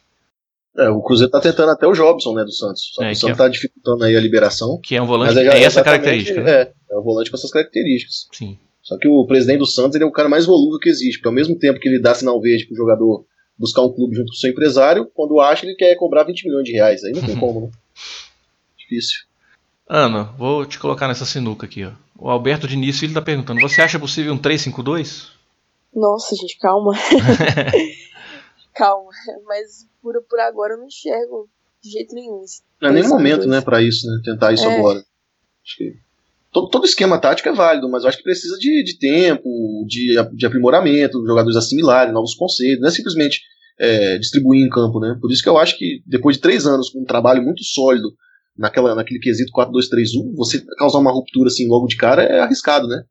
[0.75, 2.95] É, o Cruzeiro tá tentando até o Jobson, né, do Santos.
[2.97, 4.81] Que é, o Santos é, tá dificultando aí a liberação.
[4.83, 6.41] Que é um volante que é, tem essa característica.
[6.43, 6.51] Né?
[6.51, 8.27] É, é um volante com essas características.
[8.33, 8.59] Sim.
[8.81, 11.29] Só que o presidente do Santos ele é o cara mais volúvel que existe, porque
[11.29, 13.27] ao mesmo tempo que ele dá sinal verde pro jogador
[13.59, 16.65] buscar um clube junto com o seu empresário, quando acha ele quer cobrar 20 milhões
[16.65, 17.03] de reais.
[17.05, 17.71] Aí não tem como, né?
[18.77, 19.25] Difícil.
[19.89, 21.93] Ana, vou te colocar nessa sinuca aqui, ó.
[22.19, 25.33] O Alberto de início ele tá perguntando: você acha possível um 352?
[25.95, 26.93] Nossa, gente, calma.
[28.75, 29.11] calma,
[29.47, 31.49] mas por, por agora eu não enxergo
[31.83, 32.45] de jeito nenhum.
[32.81, 34.21] Não é nem momento, né, para isso, né?
[34.25, 34.79] Tentar isso é.
[34.79, 34.99] agora.
[34.99, 36.04] Acho que
[36.55, 40.15] todo, todo esquema tático é válido, mas eu acho que precisa de, de tempo, de,
[40.37, 43.41] de aprimoramento, jogadores assimilarem novos conceitos, não é simplesmente
[43.79, 45.19] é, distribuir em campo, né?
[45.21, 48.09] Por isso que eu acho que depois de três anos com um trabalho muito sólido
[48.57, 53.03] naquela, naquele quesito 4-2-3-1, você causar uma ruptura assim logo de cara é arriscado, né?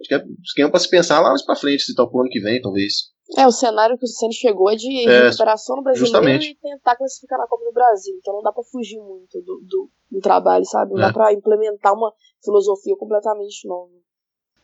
[0.00, 2.20] Acho que é um esquema para se pensar lá mais para frente, se tal pro
[2.20, 3.15] ano que vem, talvez.
[3.36, 6.50] É, o cenário que o Ceni chegou é de é, recuperação no Brasileiro justamente.
[6.50, 8.14] e tentar classificar na Copa do Brasil.
[8.18, 10.92] Então não dá para fugir muito do, do, do, trabalho, sabe?
[10.92, 11.06] Não é.
[11.06, 12.12] dá para implementar uma
[12.44, 13.90] filosofia completamente nova.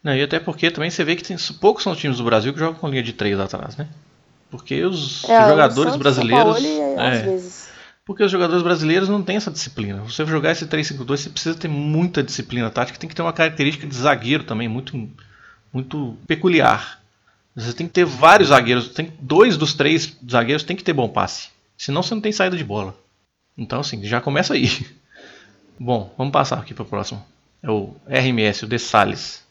[0.02, 2.52] Não, e até porque também você vê que tem, poucos são os times do Brasil
[2.52, 3.88] que jogam com linha de três atrás, né?
[4.50, 6.62] Porque os é, jogadores brasileiros.
[6.62, 7.40] Paulo, é,
[8.04, 10.02] porque os jogadores brasileiros não têm essa disciplina.
[10.02, 13.86] Você jogar esse 3-5-2, você precisa ter muita disciplina tática, tem que ter uma característica
[13.86, 15.08] de zagueiro também, muito,
[15.72, 17.01] muito peculiar.
[17.54, 21.08] Você tem que ter vários zagueiros, tem dois dos três zagueiros tem que ter bom
[21.08, 21.50] passe.
[21.76, 22.96] Senão você não tem saída de bola.
[23.56, 24.68] Então assim, já começa aí.
[25.78, 27.24] Bom, vamos passar aqui para o próximo.
[27.62, 29.42] É o RMS, o De Salles.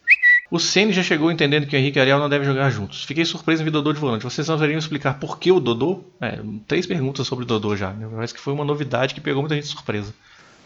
[0.49, 3.05] O Ceni já chegou entendendo que o Henrique e Ariel não devem jogar juntos.
[3.05, 4.23] Fiquei surpreso em ver Dodô de volante.
[4.23, 6.03] Vocês não deveriam explicar por que o Dodô?
[6.19, 7.93] É, três perguntas sobre o Dodô já.
[8.13, 10.13] Parece que foi uma novidade que pegou muita gente de surpresa.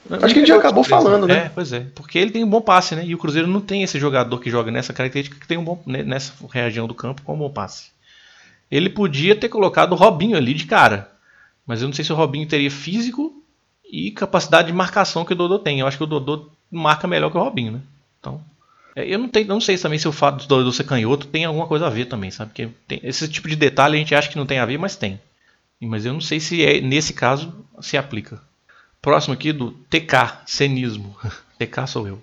[0.10, 1.45] Acho que a gente já acabou falando, né?
[1.45, 1.88] É, pois é.
[1.95, 3.03] Porque ele tem um bom passe, né?
[3.06, 5.82] E o Cruzeiro não tem esse jogador que joga nessa característica que tem um bom
[5.86, 7.89] né, nessa região do campo com um bom passe.
[8.70, 11.12] Ele podia ter colocado o Robinho ali de cara.
[11.66, 13.34] Mas eu não sei se o Robinho teria físico
[13.84, 15.80] e capacidade de marcação que o Dodô tem.
[15.80, 17.80] Eu acho que o Dodô marca melhor que o Robinho, né?
[18.20, 18.41] Então.
[18.95, 21.45] É, eu não, tenho, não sei também se o fato do Dodô ser canhoto tem
[21.45, 22.51] alguma coisa a ver também, sabe?
[22.51, 24.95] Porque tem, esse tipo de detalhe a gente acha que não tem a ver, mas
[24.95, 25.20] tem.
[25.82, 28.41] Mas eu não sei se é, nesse caso se aplica.
[29.06, 31.16] Próximo aqui do TK, cenismo.
[31.60, 32.20] TK sou eu.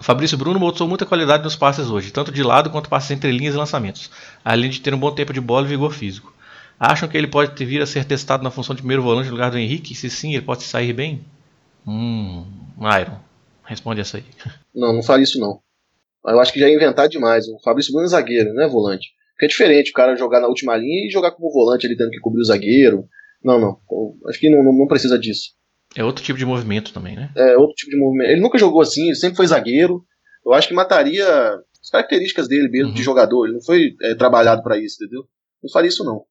[0.00, 3.30] O Fabrício Bruno mostrou muita qualidade nos passes hoje, tanto de lado quanto passes entre
[3.30, 4.10] linhas e lançamentos,
[4.42, 6.32] além de ter um bom tempo de bola e vigor físico.
[6.80, 9.50] Acham que ele pode vir a ser testado na função de primeiro volante no lugar
[9.50, 9.94] do Henrique?
[9.94, 11.22] Se sim, ele pode sair bem?
[11.86, 12.46] Hum,
[13.02, 13.20] Iron,
[13.62, 14.24] responde essa aí.
[14.74, 15.60] Não, não fale isso não.
[16.26, 17.46] Eu acho que já ia inventar demais.
[17.48, 19.08] O Fabrício Bruno é zagueiro, não é volante.
[19.34, 22.10] Porque é diferente o cara jogar na última linha e jogar como volante ele tendo
[22.10, 23.04] que cobrir o zagueiro.
[23.44, 23.78] Não, não.
[24.26, 25.50] Acho que não, não precisa disso.
[25.96, 27.30] É outro tipo de movimento também, né?
[27.36, 28.30] É, outro tipo de movimento.
[28.30, 30.04] Ele nunca jogou assim, ele sempre foi zagueiro.
[30.44, 32.94] Eu acho que mataria as características dele mesmo uhum.
[32.94, 33.46] de jogador.
[33.46, 35.24] Ele não foi é, trabalhado para isso, entendeu?
[35.62, 36.24] Não faria isso, não.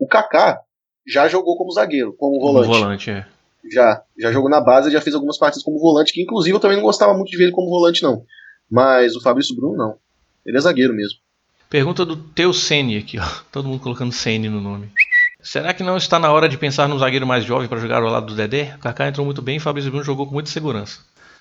[0.00, 0.60] O Kaká
[1.06, 2.66] já jogou como zagueiro, como volante.
[2.66, 3.26] Como volante, é.
[3.70, 4.02] Já.
[4.18, 6.84] Já jogou na base, já fez algumas partidas como volante, que inclusive eu também não
[6.84, 8.24] gostava muito de ver ele como volante, não.
[8.70, 9.96] Mas o Fabrício Bruno não.
[10.44, 11.18] Ele é zagueiro mesmo.
[11.68, 13.24] Pergunta do Teu Sene aqui, ó.
[13.50, 14.90] Todo mundo colocando Sene no nome.
[15.44, 18.08] Será que não está na hora de pensar num zagueiro mais jovem para jogar ao
[18.10, 18.74] lado do Dedé?
[18.76, 21.00] O Kaká entrou muito bem e o Fabrício Bruno jogou com muita segurança.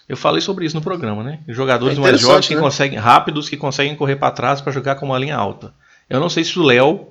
[0.10, 1.40] Eu falei sobre isso no programa, né?
[1.48, 2.62] Jogadores É mais jovens que né?
[2.62, 5.74] conseguem, rápidos, que conseguem correr para trás para jogar com uma linha alta.
[6.10, 7.08] Eu não sei se o Léo,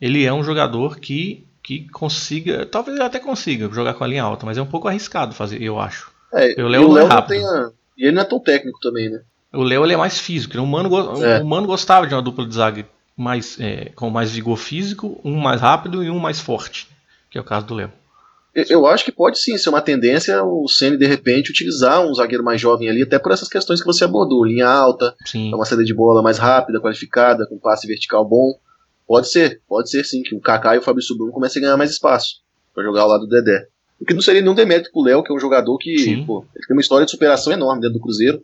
[0.00, 4.22] ele é um jogador que, que consiga, talvez ele até consiga jogar com a linha
[4.22, 6.12] alta, mas é um pouco arriscado fazer, eu acho.
[6.32, 7.28] É, o Léo o é rápido.
[7.40, 7.70] tem a...
[7.96, 9.20] E ele não é tão técnico também, né?
[9.52, 10.54] O Léo ele é mais físico.
[10.56, 10.62] né?
[10.62, 11.40] O Mano, go- É.
[11.42, 12.86] o Mano gostava de uma dupla de zaga
[13.18, 16.86] mais, é, com mais vigor físico, um mais rápido e um mais forte,
[17.28, 17.92] que é o caso do Léo.
[18.54, 22.42] Eu- acho que pode sim ser uma tendência o Ceni de repente utilizar um zagueiro
[22.42, 25.52] mais jovem ali, até por essas questões que você abordou, linha alta, Sim.
[25.54, 28.54] uma saída de bola mais rápida, qualificada, com passe vertical bom.
[29.06, 31.76] Pode ser, pode ser sim que o Kaká e o Fabrício Bruno comecem a ganhar
[31.76, 32.36] mais espaço
[32.74, 33.66] para jogar ao lado do Dedé.
[34.00, 36.66] O que não seria nenhum demérito pro Léo, que é um jogador que pô, ele
[36.66, 38.40] tem uma história de superação enorme dentro do Cruzeiro.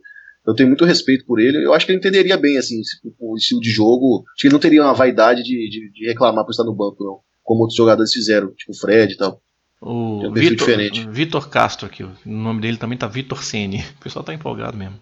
[0.47, 1.65] Eu tenho muito respeito por ele.
[1.65, 2.79] Eu acho que ele entenderia bem assim
[3.19, 4.23] o estilo de jogo.
[4.33, 7.03] Acho que ele não teria uma vaidade de, de- de reclamar por estar no banco,
[7.03, 7.19] não.
[7.43, 9.41] Como outros jogadores fizeram, tipo o Fred e tal.
[9.81, 11.07] O um Vitor, diferente.
[11.09, 13.83] Vitor Castro aqui, o nome dele também tá Vitor Sene.
[13.99, 14.95] O pessoal tá empolgado mesmo.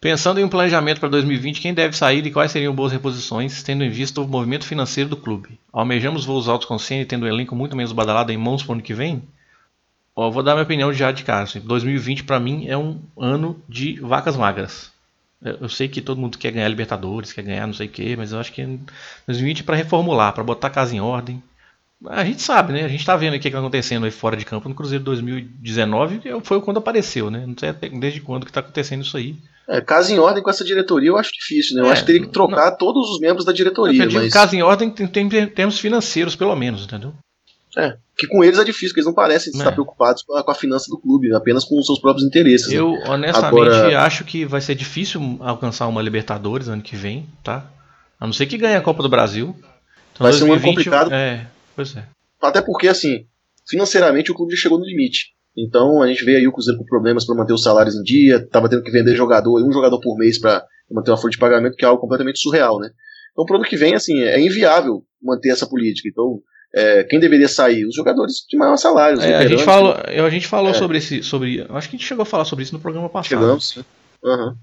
[0.00, 3.82] Pensando em um planejamento para 2020, quem deve sair e quais seriam boas reposições, tendo
[3.82, 5.58] em vista o movimento financeiro do clube?
[5.72, 8.72] Almejamos voos altos com o Ceni, tendo um elenco muito menos badalado em mãos para
[8.72, 9.22] o ano que vem?
[10.16, 11.44] Ó, vou dar minha opinião já de cara.
[11.44, 11.60] assim.
[11.60, 14.90] 2020 para mim é um ano de vacas magras.
[15.42, 18.16] Eu eu sei que todo mundo quer ganhar Libertadores, quer ganhar não sei o que,
[18.16, 18.62] mas eu acho que
[19.26, 21.42] 2020 é para reformular, para botar a casa em ordem.
[22.08, 22.84] A gente sabe, né?
[22.84, 26.18] A gente tá vendo o que está acontecendo aí fora de campo no Cruzeiro 2019,
[26.18, 27.44] que foi quando apareceu, né?
[27.46, 29.36] Não sei até desde quando que tá acontecendo isso aí.
[29.68, 31.82] É, casa em ordem com essa diretoria eu acho difícil, né?
[31.82, 34.32] Eu É, acho que teria que trocar todos os membros da Eu diretoria, digo mas
[34.32, 37.14] casa em ordem em termos financeiros, pelo menos, entendeu?
[37.76, 39.58] É, que com eles é difícil, porque eles não parecem É.
[39.58, 42.68] estar preocupados com a, com a finança do clube, apenas com os seus próprios interesses.
[42.72, 42.78] né?
[42.78, 47.70] Eu, honestamente, Agora- acho que vai ser difícil alcançar uma Libertadores ano que vem, tá?
[48.18, 49.54] A não ser que ganhe a Copa do Brasil.
[50.12, 51.12] Então, Vai ser um ano complicado.
[51.12, 52.04] É, pois é.
[52.40, 53.26] Até porque, assim,
[53.68, 55.34] financeiramente o clube já chegou no limite.
[55.58, 58.46] Então a gente vê aí o Cruzeiro com problemas para manter os salários em dia,
[58.48, 61.76] tava tendo que vender jogador, um jogador por mês para manter uma folha de pagamento,
[61.76, 62.90] que é algo completamente surreal, né?
[63.32, 66.08] Então pro ano que vem, assim, é inviável manter essa política.
[66.10, 66.40] Então,
[66.74, 67.84] é, quem deveria sair?
[67.86, 69.20] Os jogadores de maior salário.
[69.20, 70.74] É, a gente falou, eu- a gente falou É.
[70.74, 71.22] sobre esse.
[71.22, 73.28] Sobre, acho que a gente chegou a falar sobre isso no programa passado.
[73.40, 73.84] Chegamos, sim.
[74.24, 74.56] Aham.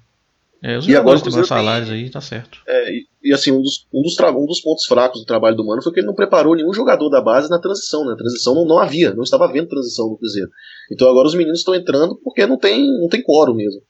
[0.65, 2.59] É, os E agora Cruzeiro tem- salários aí, tá certo.
[2.65, 5.65] É, e, e, assim, um dos, um, dos um dos pontos fracos do trabalho do
[5.65, 8.05] Mano foi que ele não preparou nenhum jogador da base na transição.
[8.05, 8.11] Né?
[8.11, 10.49] Na transição não, não havia, não estava havendo transição no Cruzeiro.
[10.89, 13.81] Então agora os meninos estão entrando porque não tem, não tem quórum mesmo.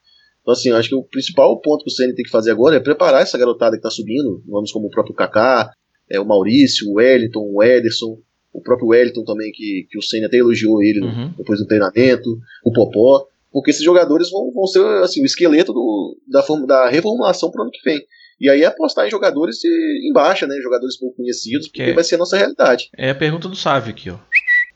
[0.42, 2.74] Então, assim, eu acho que o principal ponto que o CN tem que fazer agora
[2.76, 5.70] é preparar essa garotada que está subindo, nomes como o próprio Kaká,
[6.10, 8.18] é, o Maurício, o Wellington, o Ederson,
[8.52, 11.32] o próprio Wellington também, que, que o CN até elogiou ele Uhum.
[11.36, 16.16] depois do treinamento, o Popó, porque esses jogadores vão, vão ser assim, o esqueleto do,
[16.28, 18.00] da, da reformulação para o ano que vem.
[18.40, 19.68] E aí é apostar em jogadores de,
[20.08, 20.56] em baixa, né?
[20.62, 22.88] Jogadores pouco conhecidos, porque Que é- vai ser a nossa realidade.
[22.96, 24.16] É a pergunta do Sávio aqui, ó.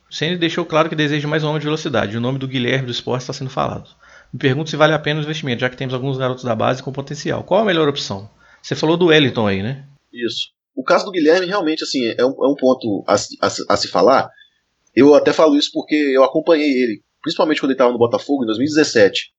[0.09, 2.17] O Ceni deixou claro que deseja mais um homem de velocidade.
[2.17, 3.91] O nome do Guilherme do esporte está sendo falado.
[4.33, 6.83] Me pergunto se vale a pena o investimento, já que temos alguns garotos da base
[6.83, 7.43] com potencial.
[7.43, 8.31] Qual a melhor opção?
[8.63, 9.85] Você falou do Wellington aí, né?
[10.13, 10.49] Isso.
[10.79, 13.89] O caso do Guilherme realmente assim é um, é um ponto a, a a se
[13.89, 14.31] falar.
[14.95, 18.47] Eu até falo isso porque eu acompanhei ele, principalmente quando ele estava no Botafogo em
[18.47, 19.33] 2017.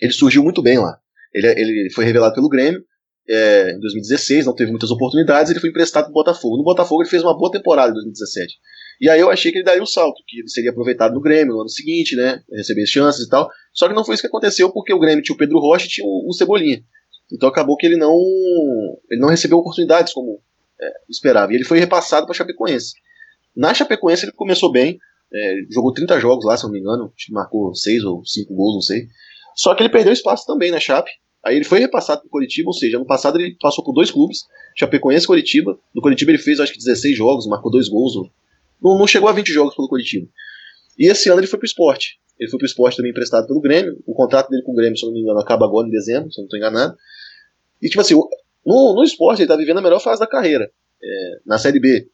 [0.00, 0.96] Ele surgiu muito bem lá.
[1.34, 2.84] Ele, ele foi revelado pelo Grêmio
[3.28, 6.56] é, em 2016, não teve muitas oportunidades, ele foi emprestado para o Botafogo.
[6.56, 8.54] No Botafogo ele fez uma boa temporada em 2017.
[9.00, 11.54] E aí eu achei que ele daria o salto, que ele seria aproveitado no Grêmio
[11.54, 12.40] no ano seguinte, né?
[12.52, 13.50] Receber chances e tal.
[13.74, 15.88] Só que não foi isso que aconteceu, porque o Grêmio tinha o Pedro Rocha e
[15.88, 16.80] tinha o, o Cebolinha.
[17.32, 18.16] Então acabou que ele não,
[19.10, 20.40] ele não recebeu oportunidades como
[20.80, 21.52] é, esperava.
[21.52, 22.94] E ele foi repassado para Chapecoense.
[23.56, 24.98] Na Chapecoense ele começou bem,
[25.32, 28.82] é, jogou 30 jogos lá, se não me engano, marcou 6 ou 5 gols, não
[28.82, 29.08] sei.
[29.54, 31.10] Só que ele perdeu espaço também na Chape.
[31.44, 34.40] Aí ele foi repassado para Curitiba, ou seja, ano passado ele passou por dois clubes,
[34.76, 35.78] Chapecoense e Curitiba.
[35.94, 38.14] No Curitiba ele fez acho que 16 jogos, marcou dois gols.
[38.82, 40.26] Não, não chegou a 20 jogos pelo Curitiba.
[40.98, 42.18] E esse ano ele foi pro esporte.
[42.38, 43.96] Ele foi pro esporte também emprestado pelo Grêmio.
[44.06, 46.38] O contrato dele com o Grêmio, se não me engano, acaba agora em dezembro, se
[46.38, 46.94] não estou enganado.
[47.80, 48.28] E tipo assim, o-
[48.66, 50.70] no, no esporte ele tá vivendo a melhor fase da carreira.
[51.02, 52.08] É, na Série B,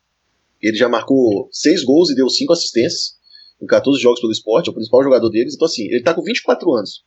[0.61, 3.17] ele já marcou 6 gols e deu 5 assistências
[3.61, 5.55] em 14 jogos pelo esporte, é o principal jogador deles.
[5.55, 7.05] Então assim, ele tá com 24 anos.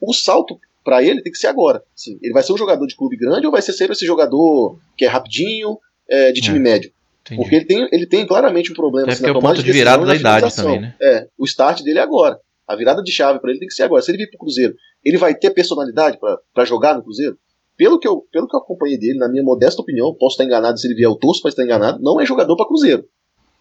[0.00, 1.82] O salto para ele tem que ser agora.
[1.94, 4.78] Assim, ele vai ser um jogador de clube grande ou vai ser sempre esse jogador
[4.96, 5.78] que é rapidinho,
[6.08, 6.60] é, de time É.
[6.60, 6.92] médio?
[7.26, 7.42] Entendi.
[7.42, 9.74] Porque ele tem, ele tem claramente um problema Até assim, é o ponto de decisão
[9.74, 10.94] virada da idade também, né?
[11.02, 12.40] É, o start dele é agora.
[12.66, 14.00] A virada de chave para ele tem que ser agora.
[14.00, 14.74] Se ele vir pro Cruzeiro,
[15.04, 17.38] ele vai ter personalidade para jogar no Cruzeiro?
[17.78, 20.78] Pelo que, eu, pelo que eu acompanhei dele, na minha modesta opinião, posso estar enganado
[20.78, 23.04] se ele vier, eu torço para estar enganado, não é jogador para Cruzeiro.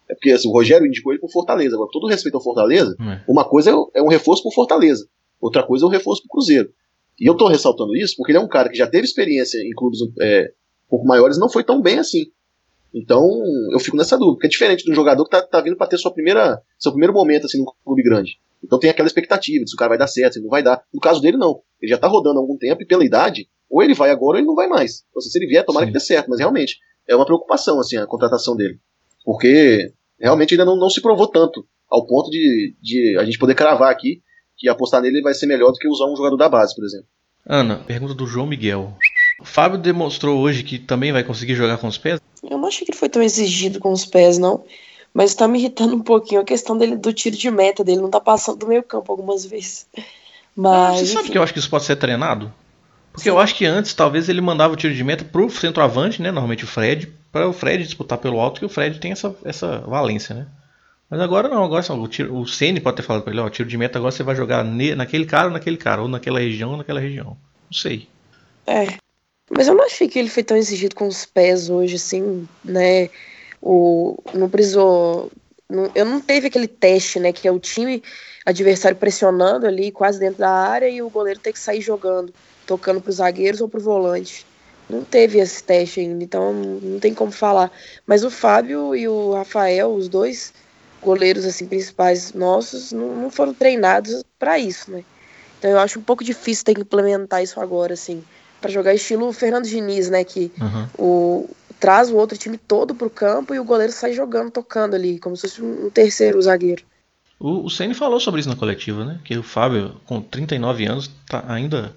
[0.09, 1.76] É porque assim, o Rogério indicou ele pro Fortaleza.
[1.76, 3.22] Agora, todo respeito ao Fortaleza, É.
[3.32, 5.07] uma coisa é o- é um reforço pro Fortaleza,
[5.39, 6.70] outra coisa é um reforço pro Cruzeiro.
[7.20, 9.72] E eu tô ressaltando isso porque ele é um cara que já teve experiência em
[9.76, 10.51] clubes é,
[10.88, 12.26] um pouco maiores não foi tão bem assim.
[12.93, 13.22] Então,
[13.72, 15.88] eu fico nessa dúvida, porque é diferente de um jogador que tá, tá vindo para
[15.88, 18.39] ter sua primeira, seu primeiro momento assim no clube grande.
[18.63, 20.82] Então tem aquela expectativa de se o cara vai dar certo, se não vai dar.
[20.91, 21.61] No caso dele, não.
[21.82, 24.38] Ele já tá rodando há algum tempo e pela idade, ou ele vai agora ou
[24.38, 25.03] ele não vai mais.
[25.09, 25.91] Então, se ele vier, tomara Sim.
[25.91, 28.80] que dê certo, mas realmente é uma preocupação assim a contratação dele.
[29.24, 33.55] Porque realmente ainda não, não se provou tanto, ao ponto de, de a gente poder
[33.55, 34.22] cravar aqui
[34.57, 37.05] que apostar nele vai ser melhor do que usar um jogador da base, por exemplo.
[37.45, 38.97] Ana, pergunta do João Miguel.
[39.39, 42.20] O Fábio demonstrou hoje que também vai conseguir jogar com os pés?
[42.43, 44.65] Eu não achei que ele foi tão exigido com os pés, não.
[45.13, 48.09] Mas tá me irritando um pouquinho a questão dele do tiro de meta dele, não
[48.09, 49.88] tá passando do meio campo algumas vezes.
[50.55, 50.99] Mas.
[50.99, 51.32] Você sabe enfim.
[51.32, 52.51] que eu acho que isso pode ser treinado?
[53.18, 56.30] Porque eu acho que antes talvez ele mandava o tiro de meta pro centroavante, né?
[56.30, 59.80] Normalmente o Fred, para o Fred disputar pelo alto, que o Fred tem essa, essa
[59.80, 60.45] valência, né?
[61.09, 63.68] Mas agora não, agora o, tiro, o Ceni pode ter falado para ele, ó, tiro
[63.68, 66.78] de meta agora você vai jogar naquele cara ou naquele cara, ou naquela região ou
[66.78, 67.36] naquela região.
[67.65, 68.07] Não sei.
[68.68, 68.86] É.
[69.49, 73.09] Mas eu não achei que ele foi tão exigido com os pés hoje, assim, né?
[73.59, 75.32] O, não precisou.
[75.68, 77.34] Não, eu não teve aquele teste, né?
[77.34, 78.03] Que é o time
[78.45, 82.32] adversário pressionando ali, quase dentro da área, e o goleiro ter que sair jogando,
[82.68, 84.45] tocando para os zagueiros ou para o volante.
[84.89, 87.72] Não teve esse teste ainda, então não tem como falar.
[88.05, 90.53] Mas o Fábio e o Rafael, os dois
[91.01, 95.03] goleiros assim principais nossos, não, não foram treinados para isso, né?
[95.57, 98.24] Então eu acho um pouco difícil ter que implementar isso agora, assim
[98.61, 100.24] para jogar estilo Fernando Diniz, né?
[100.24, 100.88] Que uhum.
[100.97, 101.49] o,
[101.80, 105.36] traz o outro time todo pro campo e o goleiro sai jogando, tocando ali, como
[105.36, 106.84] se fosse um terceiro zagueiro.
[107.39, 109.20] O, o Ceni falou sobre isso na coletiva, né?
[109.24, 111.95] Que o Fábio, com 39 anos, tá ainda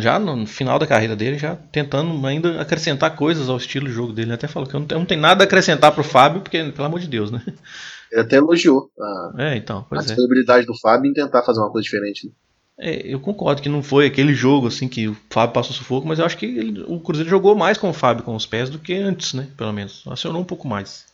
[0.00, 4.12] já no final da carreira dele, já tentando ainda acrescentar coisas ao estilo de jogo
[4.12, 4.28] dele.
[4.28, 6.62] Ele até falou que eu não, tenho, não tenho nada a acrescentar pro Fábio, porque,
[6.64, 7.42] pelo amor de Deus, né?
[8.10, 9.98] Ele até elogiou a, é, então, a é.
[9.98, 10.66] disponibilidade é.
[10.66, 12.26] do Fábio em tentar fazer uma coisa diferente.
[12.26, 12.32] Né?
[12.78, 16.18] É, eu concordo que não foi aquele jogo assim que o Fábio passou sufoco, mas
[16.18, 18.78] eu acho que ele, o Cruzeiro jogou mais com o Fábio com os pés do
[18.78, 19.48] que antes, né?
[19.56, 20.04] Pelo menos.
[20.06, 21.06] Acionou um pouco mais.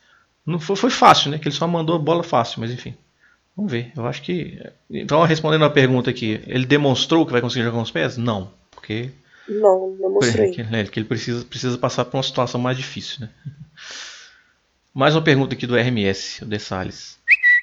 [0.44, 1.38] Não foi, foi fácil, né?
[1.38, 2.94] Que ele só mandou a bola fácil, mas enfim.
[3.56, 3.92] Vamos ver.
[3.96, 4.58] Eu acho que.
[4.90, 8.16] Então, respondendo a pergunta aqui, ele demonstrou que vai conseguir jogar com os pés?
[8.16, 8.50] Não.
[8.82, 9.10] Porque.
[9.48, 10.50] Não, não mostrei.
[10.50, 13.30] Que, né, que ele precisa, precisa passar por uma situação mais difícil, né?
[14.94, 17.18] Mais uma pergunta aqui do RMS, o De Salles.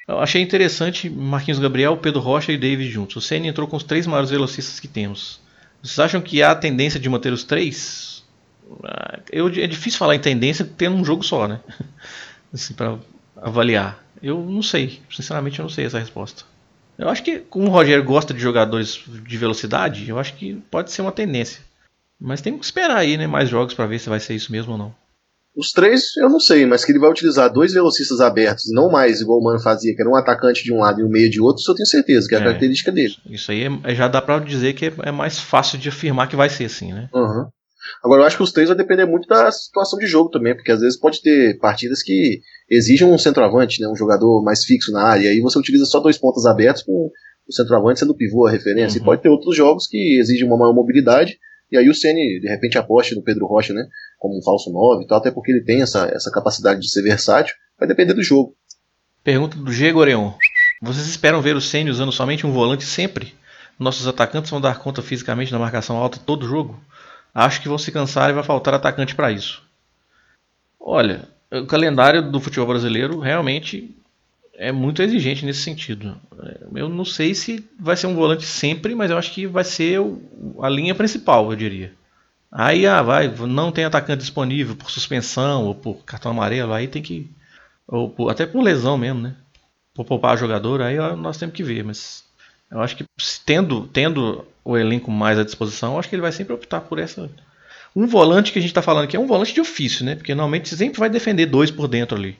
[0.08, 3.14] Eu achei interessante Marquinhos Gabriel, Pedro Rocha e David juntos.
[3.14, 5.40] O Senna entrou com os três maiores velocistas que temos.
[5.80, 8.24] Vocês acham que há tendência de manter os três?
[8.82, 11.60] Ah, eu, é difícil falar em tendência tendo um jogo só, né?
[12.52, 12.98] Assim, para
[13.36, 14.04] avaliar.
[14.20, 16.42] Eu não sei, sinceramente eu não sei essa resposta.
[17.00, 20.92] Eu acho que como o Rogério gosta de jogadores de velocidade, eu acho que pode
[20.92, 21.62] ser uma tendência.
[22.20, 24.72] Mas tem que esperar aí, né, mais jogos para ver se vai ser isso mesmo
[24.72, 24.94] ou não.
[25.56, 29.20] Os três, eu não sei, mas que ele vai utilizar dois velocistas abertos, não mais
[29.20, 31.40] igual o Mano fazia, que era um atacante de um lado e um meio de
[31.40, 33.16] outro, isso eu tenho certeza, que é a é, característica dele.
[33.28, 36.48] Isso aí é, já dá para dizer que é, mais fácil de afirmar que vai
[36.48, 37.08] ser assim, né?
[37.12, 37.48] Uhum.
[38.02, 40.72] Agora, eu acho que os três vai depender muito da situação de jogo também, porque
[40.72, 45.02] às vezes pode ter partidas que exigem um centroavante, né, um jogador mais fixo na
[45.02, 47.10] área, e aí você utiliza só dois pontos abertos com
[47.48, 48.98] o centroavante sendo o pivô a referência.
[48.98, 49.02] Uhum.
[49.02, 51.38] E pode ter outros jogos que exigem uma maior mobilidade,
[51.70, 53.86] e aí o Ceni de repente aposte no Pedro Rocha, né?
[54.18, 57.02] Como um falso 9 e tal, até porque ele tem essa, essa capacidade de ser
[57.02, 57.54] versátil.
[57.78, 58.56] Vai depender do jogo.
[59.22, 60.32] Pergunta do G Goreon.
[60.82, 63.34] Vocês esperam ver o Ceni usando somente um volante sempre?
[63.78, 66.78] Nossos atacantes vão dar conta fisicamente da marcação alta todo jogo?
[67.34, 69.62] Acho que vão se cansar e vai faltar atacante para isso.
[70.78, 73.94] Olha, o calendário do futebol brasileiro realmente
[74.54, 76.16] é muito exigente nesse sentido.
[76.74, 80.00] Eu não sei se vai ser um volante sempre, mas eu acho que vai ser
[80.60, 81.94] a linha principal, eu diria.
[82.52, 87.00] Aí ah, vai, não tem atacante disponível por suspensão ou por cartão amarelo, aí tem
[87.00, 87.30] que.
[87.86, 89.36] Ou por, até por lesão mesmo, né?
[89.94, 92.24] Por poupar jogador, aí nós temos que ver, mas
[92.70, 93.04] eu acho que
[93.44, 96.98] tendo, tendo o elenco mais à disposição, eu acho que ele vai sempre optar por
[96.98, 97.28] essa.
[97.94, 100.14] Um volante que a gente está falando aqui é um volante de ofício, né?
[100.14, 102.38] Porque normalmente sempre vai defender dois por dentro ali.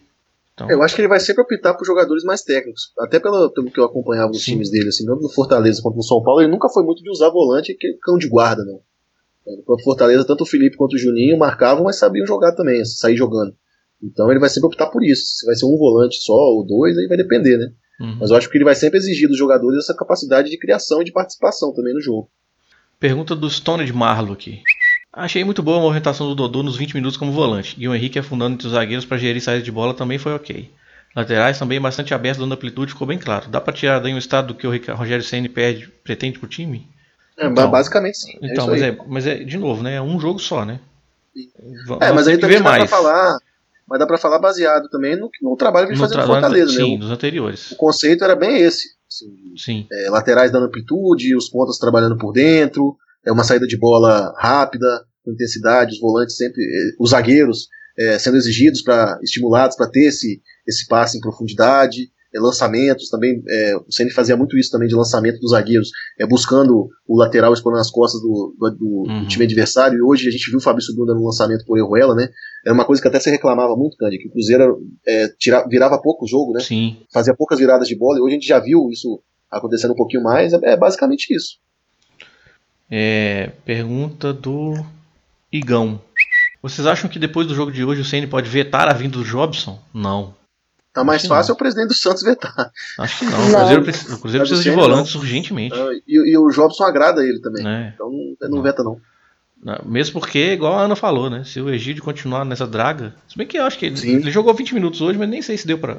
[0.55, 0.70] Então...
[0.70, 2.93] Eu acho que ele vai sempre optar por jogadores mais técnicos.
[2.99, 6.03] Até pelo, pelo que eu acompanhava os times dele, assim, tanto no Fortaleza quanto no
[6.03, 8.81] São Paulo, ele nunca foi muito de usar volante que cão de guarda, não.
[9.66, 13.55] No Fortaleza, tanto o Felipe quanto o Juninho marcavam, mas sabiam jogar também, sair jogando.
[14.03, 15.22] Então ele vai sempre optar por isso.
[15.24, 17.72] Se vai ser um volante só ou dois, aí vai depender, né?
[18.01, 18.16] Uhum.
[18.18, 21.05] Mas eu acho que ele vai sempre exigir dos jogadores essa capacidade de criação e
[21.05, 22.30] de participação também no jogo.
[22.98, 24.62] Pergunta do Stone de Marlo aqui.
[25.12, 28.18] Achei muito boa a movimentação do Dodô nos 20 minutos como volante, e o Henrique
[28.18, 30.70] afundando entre os zagueiros para gerir saída de bola também foi ok.
[31.14, 33.48] Laterais também bastante abertos, dando amplitude, ficou bem claro.
[33.48, 36.88] Dá para tirar daí um estado do que o Rogério Senna pede, pretende pro time?
[37.36, 38.38] É, então, basicamente sim.
[38.40, 39.94] É então, mas, é, mas é, de novo, né?
[39.96, 40.78] É um jogo só, né?
[42.01, 42.88] É, mas aí também dá mais.
[42.88, 43.38] pra falar.
[43.91, 46.93] Mas dá pra falar baseado também no, no trabalho que ele fazia no Fortaleza, sim,
[46.93, 46.99] né?
[46.99, 47.72] nos anteriores.
[47.72, 48.88] O conceito era bem esse.
[49.11, 49.86] Assim, sim.
[49.91, 54.86] É, laterais dando amplitude, os pontas trabalhando por dentro, é uma saída de bola rápida,
[55.24, 57.66] com intensidade, os volantes sempre, eh, os zagueiros
[57.99, 62.09] é, sendo exigidos para estimulados para ter esse, esse passe em profundidade, é,
[62.39, 66.89] lançamentos também, é, o Ceni fazia muito isso também de lançamento dos zagueiros, é, buscando
[67.09, 69.26] o lateral expondo as costas do, do, do, uhum.
[69.26, 72.28] time adversário, e hoje a gente viu o Fabrício Bruno um lançamento por Erruela, né,
[72.64, 76.01] era uma coisa que até se reclamava muito, Candy, que o Cruzeiro é, tira, virava
[76.01, 76.99] pouco o jogo, né, Sim.
[77.12, 79.20] fazia poucas viradas de bola, e hoje a gente já viu isso
[79.51, 81.59] acontecendo um pouquinho mais, é, é basicamente isso.
[82.91, 84.74] É, pergunta do
[85.51, 86.01] Igão.
[86.62, 89.24] Vocês acham que depois do jogo de hoje o Ceni pode vetar a vinda do
[89.24, 89.78] Jobson?
[89.95, 90.35] Não.
[90.93, 91.55] Tá mais fácil não.
[91.55, 92.72] é o presidente do Santos vetar.
[92.99, 93.38] Acho que não.
[93.38, 93.47] não.
[93.49, 95.20] O Cruzeiro, precisa, o Cruzeiro precisa de volantes não.
[95.20, 95.74] urgentemente.
[95.74, 97.66] Uh, e, e, o Jobson agrada ele também.
[97.66, 97.93] É.
[97.95, 98.11] Então
[98.41, 99.01] não, veta, não.
[99.84, 101.45] Mesmo porque, igual a Ana falou, né?
[101.45, 103.14] Se o Egídio continuar nessa draga.
[103.28, 105.57] Se bem que eu acho que ele, ele, jogou 20 minutos hoje, mas nem sei
[105.57, 105.99] se deu pra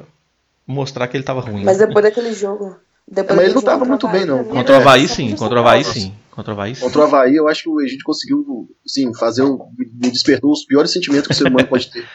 [0.66, 1.64] mostrar que ele tava ruim.
[1.64, 2.76] Mas depois daquele jogo.
[3.08, 4.44] Depois é, mas ele não tava muito bem, não.
[4.44, 5.34] Contra o Havaí, sim.
[5.36, 6.14] Contra o Havaí, sim.
[6.30, 6.82] Contra o Havaí, sim.
[6.82, 9.68] Contra o Havaí, eu acho que o Egídio conseguiu, sim, fazer o.
[9.78, 12.04] Me despertou os piores sentimentos que o ser humano pode ter.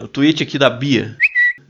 [0.00, 1.16] O tweet aqui da Bia.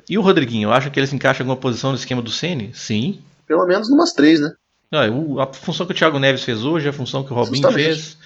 [0.09, 2.71] E o Rodriguinho, acha que ele se encaixa em alguma posição no esquema do Ceni?
[2.75, 3.21] Sim.
[3.47, 4.53] Pelo menos umas três, né?
[4.91, 7.85] a função que o Thiago Neves fez hoje, a função que o Robinho Justamente.
[7.85, 8.17] fez.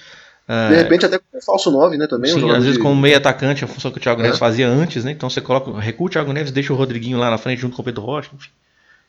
[0.47, 2.31] De repente até com falso 9, né, também.
[2.31, 2.79] Sim, às vezes de...
[2.79, 4.23] como meio atacante, a função que o Thiago é.
[4.23, 5.11] Neves fazia antes, né?
[5.11, 7.81] Então você coloca, recua o Thiago Neves, deixa o Rodriguinho lá na frente junto com
[7.81, 8.49] o Pedro Rocha, enfim.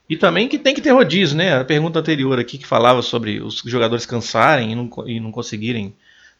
[0.08, 1.58] E também que tem que ter rodízio, né?
[1.58, 5.94] A pergunta anterior aqui que falava sobre os jogadores cansarem e não, e não conseguirem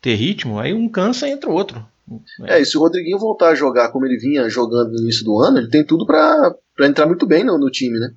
[0.05, 1.83] ter ritmo, aí um cansa e entra o outro.
[2.43, 5.39] É, e se o Rodriguinho voltar a jogar como ele vinha jogando no início do
[5.39, 8.13] ano, ele tem tudo para entrar muito bem no, no, time, né?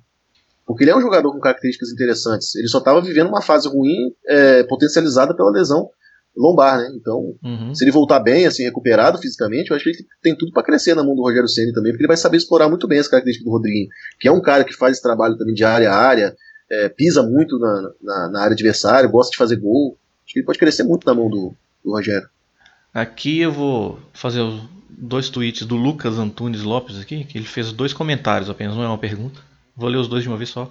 [0.66, 2.54] Porque ele é um jogador com características interessantes.
[2.54, 5.88] Ele só estava vivendo uma fase ruim, é, potencializada pela lesão
[6.36, 6.92] lombar, né?
[6.94, 7.74] Então, uhum.
[7.74, 10.94] se ele voltar bem, assim, recuperado fisicamente, eu acho que ele tem tudo para crescer
[10.94, 13.50] na mão do Rogério Ceni também, porque ele vai saber explorar muito bem as características
[13.50, 13.88] do Rodriguinho,
[14.20, 16.36] que é um cara que faz esse trabalho também de área a área,
[16.70, 19.96] é, pisa muito na, na, na, área adversária, gosta de fazer gol.
[20.24, 22.28] Acho que ele pode crescer muito na mão do Rogério.
[22.92, 27.72] Aqui eu vou fazer os dois tweets do Lucas Antunes Lopes aqui, que ele fez
[27.72, 29.40] dois comentários apenas, não é uma pergunta.
[29.76, 30.70] Vou ler os dois de uma vez só.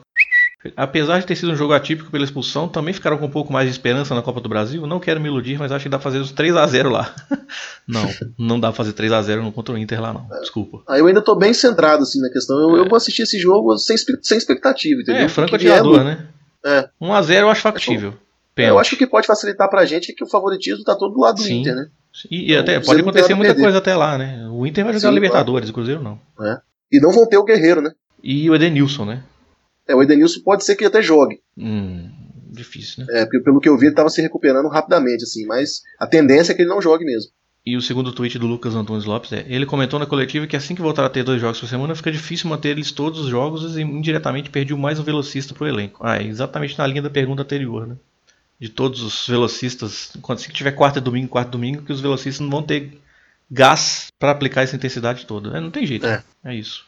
[0.75, 3.67] Apesar de ter sido um jogo atípico pela expulsão, também ficaram com um pouco mais
[3.67, 4.85] de esperança na Copa do Brasil.
[4.87, 7.15] Não quero me iludir, mas acho que dá pra fazer os 3 a 0 lá.
[7.87, 10.27] não, não dá pra fazer 3 a 0 contra o Inter lá, não.
[10.41, 10.81] Desculpa.
[10.87, 12.57] Ah, eu ainda tô bem centrado assim na questão.
[12.59, 12.79] Eu, é.
[12.79, 15.21] eu vou assistir esse jogo sem, sem expectativa, entendeu?
[15.21, 16.27] É, franco atirador, é, né?
[16.65, 16.89] É.
[16.99, 18.13] 1 a 0 eu acho factível.
[18.57, 20.95] É, eu acho que o que pode facilitar pra gente é que o favoritismo tá
[20.95, 21.61] todo do lado do Sim.
[21.61, 21.87] Inter, né?
[22.31, 23.63] E, e até então, pode acontecer muita perder.
[23.63, 24.47] coisa até lá, né?
[24.49, 25.71] O Inter vai jogar Sim, Libertadores, claro.
[25.71, 26.19] o Cruzeiro não.
[26.45, 26.59] É.
[26.91, 27.91] E não vão ter o Guerreiro, né?
[28.23, 29.23] E o Edenilson, né?
[29.87, 31.39] É, o Edenilson pode ser que até jogue.
[31.57, 32.09] Hum,
[32.51, 33.21] difícil, né?
[33.21, 36.51] É, porque pelo que eu vi, ele estava se recuperando rapidamente, assim, mas a tendência
[36.51, 37.31] é que ele não jogue mesmo.
[37.65, 40.73] E o segundo tweet do Lucas Antunes Lopes é: ele comentou na coletiva que assim
[40.73, 43.75] que voltar a ter dois jogos por semana, fica difícil manter eles todos os jogos
[43.75, 45.99] e indiretamente perdeu mais um velocista pro elenco.
[46.01, 47.97] Ah, é exatamente na linha da pergunta anterior, né?
[48.59, 52.01] De todos os velocistas, quando se tiver quarta e domingo, quarta e domingo, que os
[52.01, 52.99] velocistas não vão ter
[53.49, 55.57] gás para aplicar essa intensidade toda.
[55.57, 56.05] É, não tem jeito.
[56.05, 56.23] É.
[56.43, 56.85] é isso.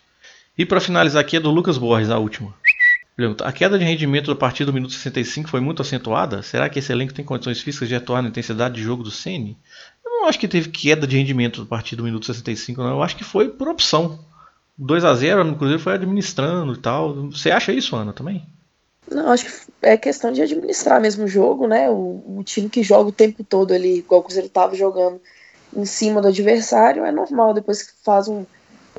[0.58, 2.54] E para finalizar aqui é do Lucas Borges, a última.
[3.16, 6.42] Pergunta, a queda de rendimento a partir do minuto 65 foi muito acentuada?
[6.42, 9.58] Será que esse elenco tem condições físicas de atuar na intensidade de jogo do Ceni?
[10.06, 12.92] Eu não acho que teve queda de rendimento a partir do minuto 65, não.
[12.92, 14.20] Eu acho que foi por opção.
[14.78, 17.30] 2 a 0 no Cruzeiro foi administrando e tal.
[17.30, 18.48] Você acha isso, Ana, também?
[19.10, 21.90] Não, acho que é questão de administrar mesmo o jogo, né?
[21.90, 25.22] O, o time que joga o tempo todo ali, igual o Cruzeiro estava jogando
[25.76, 28.46] em cima do adversário, é normal depois que faz um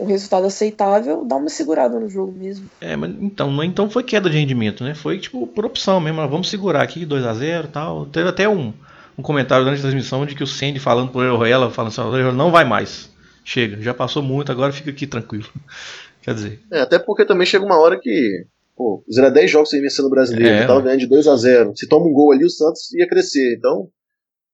[0.01, 2.68] um resultado aceitável, dá uma segurada no jogo mesmo.
[2.80, 4.94] É, mas então, então foi queda de rendimento, né?
[4.94, 8.07] Foi tipo por opção mesmo, vamos segurar aqui 2 a 0 tal.
[8.07, 8.72] Teve até um,
[9.16, 12.51] um comentário durante a transmissão de que o Sandy falando pro Roela, falando assim, não
[12.51, 13.11] vai mais.
[13.44, 15.48] Chega, já passou muito, agora fica aqui tranquilo.
[16.22, 16.61] Quer dizer.
[16.70, 18.46] É, até porque também chega uma hora que.
[18.81, 21.76] Pô, era 10 jogos sem vencer no brasileiro, é, tava ganhando de 2 a 0
[21.76, 23.57] Se toma um gol ali, o Santos ia crescer.
[23.59, 23.91] Então,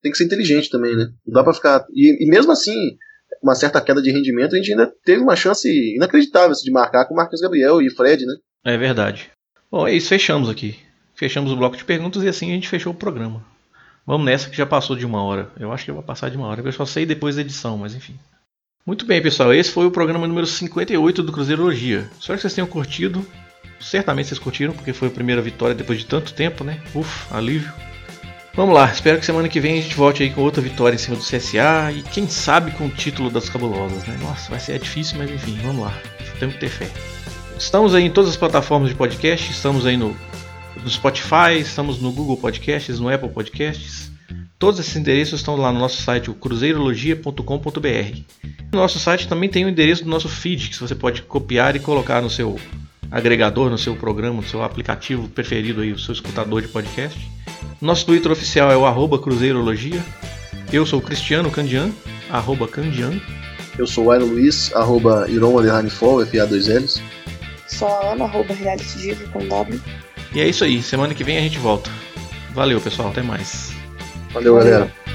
[0.03, 1.07] tem que ser inteligente também, né?
[1.25, 1.87] Não dá pra ficar.
[1.95, 2.75] E, e mesmo assim,
[3.41, 7.15] uma certa queda de rendimento, a gente ainda teve uma chance inacreditável de marcar com
[7.15, 8.35] o Marcos Gabriel e Fred, né?
[8.65, 9.31] É verdade.
[9.71, 10.77] Bom, é isso, fechamos aqui.
[11.15, 13.45] Fechamos o bloco de perguntas e assim a gente fechou o programa.
[14.05, 15.53] Vamos nessa que já passou de uma hora.
[15.57, 16.63] Eu acho que vai passar de uma hora.
[16.63, 18.17] Eu só sei depois da edição, mas enfim.
[18.85, 19.55] Muito bem, pessoal.
[19.55, 22.11] Esse foi o programa número 58 do Cruzeirologia.
[22.19, 23.25] Espero que vocês tenham curtido.
[23.81, 26.81] Certamente vocês curtiram, porque foi a primeira vitória depois de tanto tempo, né?
[26.95, 27.73] Uf, alívio.
[28.55, 30.99] Vamos lá, espero que semana que vem a gente volte aí com outra vitória em
[30.99, 34.17] cima do CSA e quem sabe com o título das cabulosas, né?
[34.23, 35.95] Nossa, vai ser difícil, mas enfim, vamos lá.
[36.39, 36.91] Temos que ter fé.
[37.59, 40.17] Estamos aí em todas as plataformas de podcast, estamos aí no,
[40.83, 44.11] no Spotify, estamos no Google Podcasts, no Apple Podcasts.
[44.59, 48.21] Todos esses endereços estão lá no nosso site, o cruzeirologia.com.br.
[48.73, 51.79] No nosso site também tem o endereço do nosso feed, que você pode copiar e
[51.79, 52.59] colocar no seu
[53.11, 57.19] agregador, no seu programa, no seu aplicativo preferido aí, o seu escutador de podcast
[57.81, 60.03] Nosso Twitter oficial é o arroba Cruzeirologia.
[60.73, 61.91] Eu sou o Cristiano Candian,
[62.31, 63.21] arroba Candian.
[63.79, 67.01] Eu sou o Aino Luiz, arroba Iron Underline Fall, FA2Ls.
[67.67, 69.81] Sou a Ana, arroba Reality Diva com W.
[70.35, 71.91] E é isso aí, semana que vem a gente volta.
[72.55, 73.73] Valeu pessoal, até mais.
[74.33, 75.06] Valeu, galera.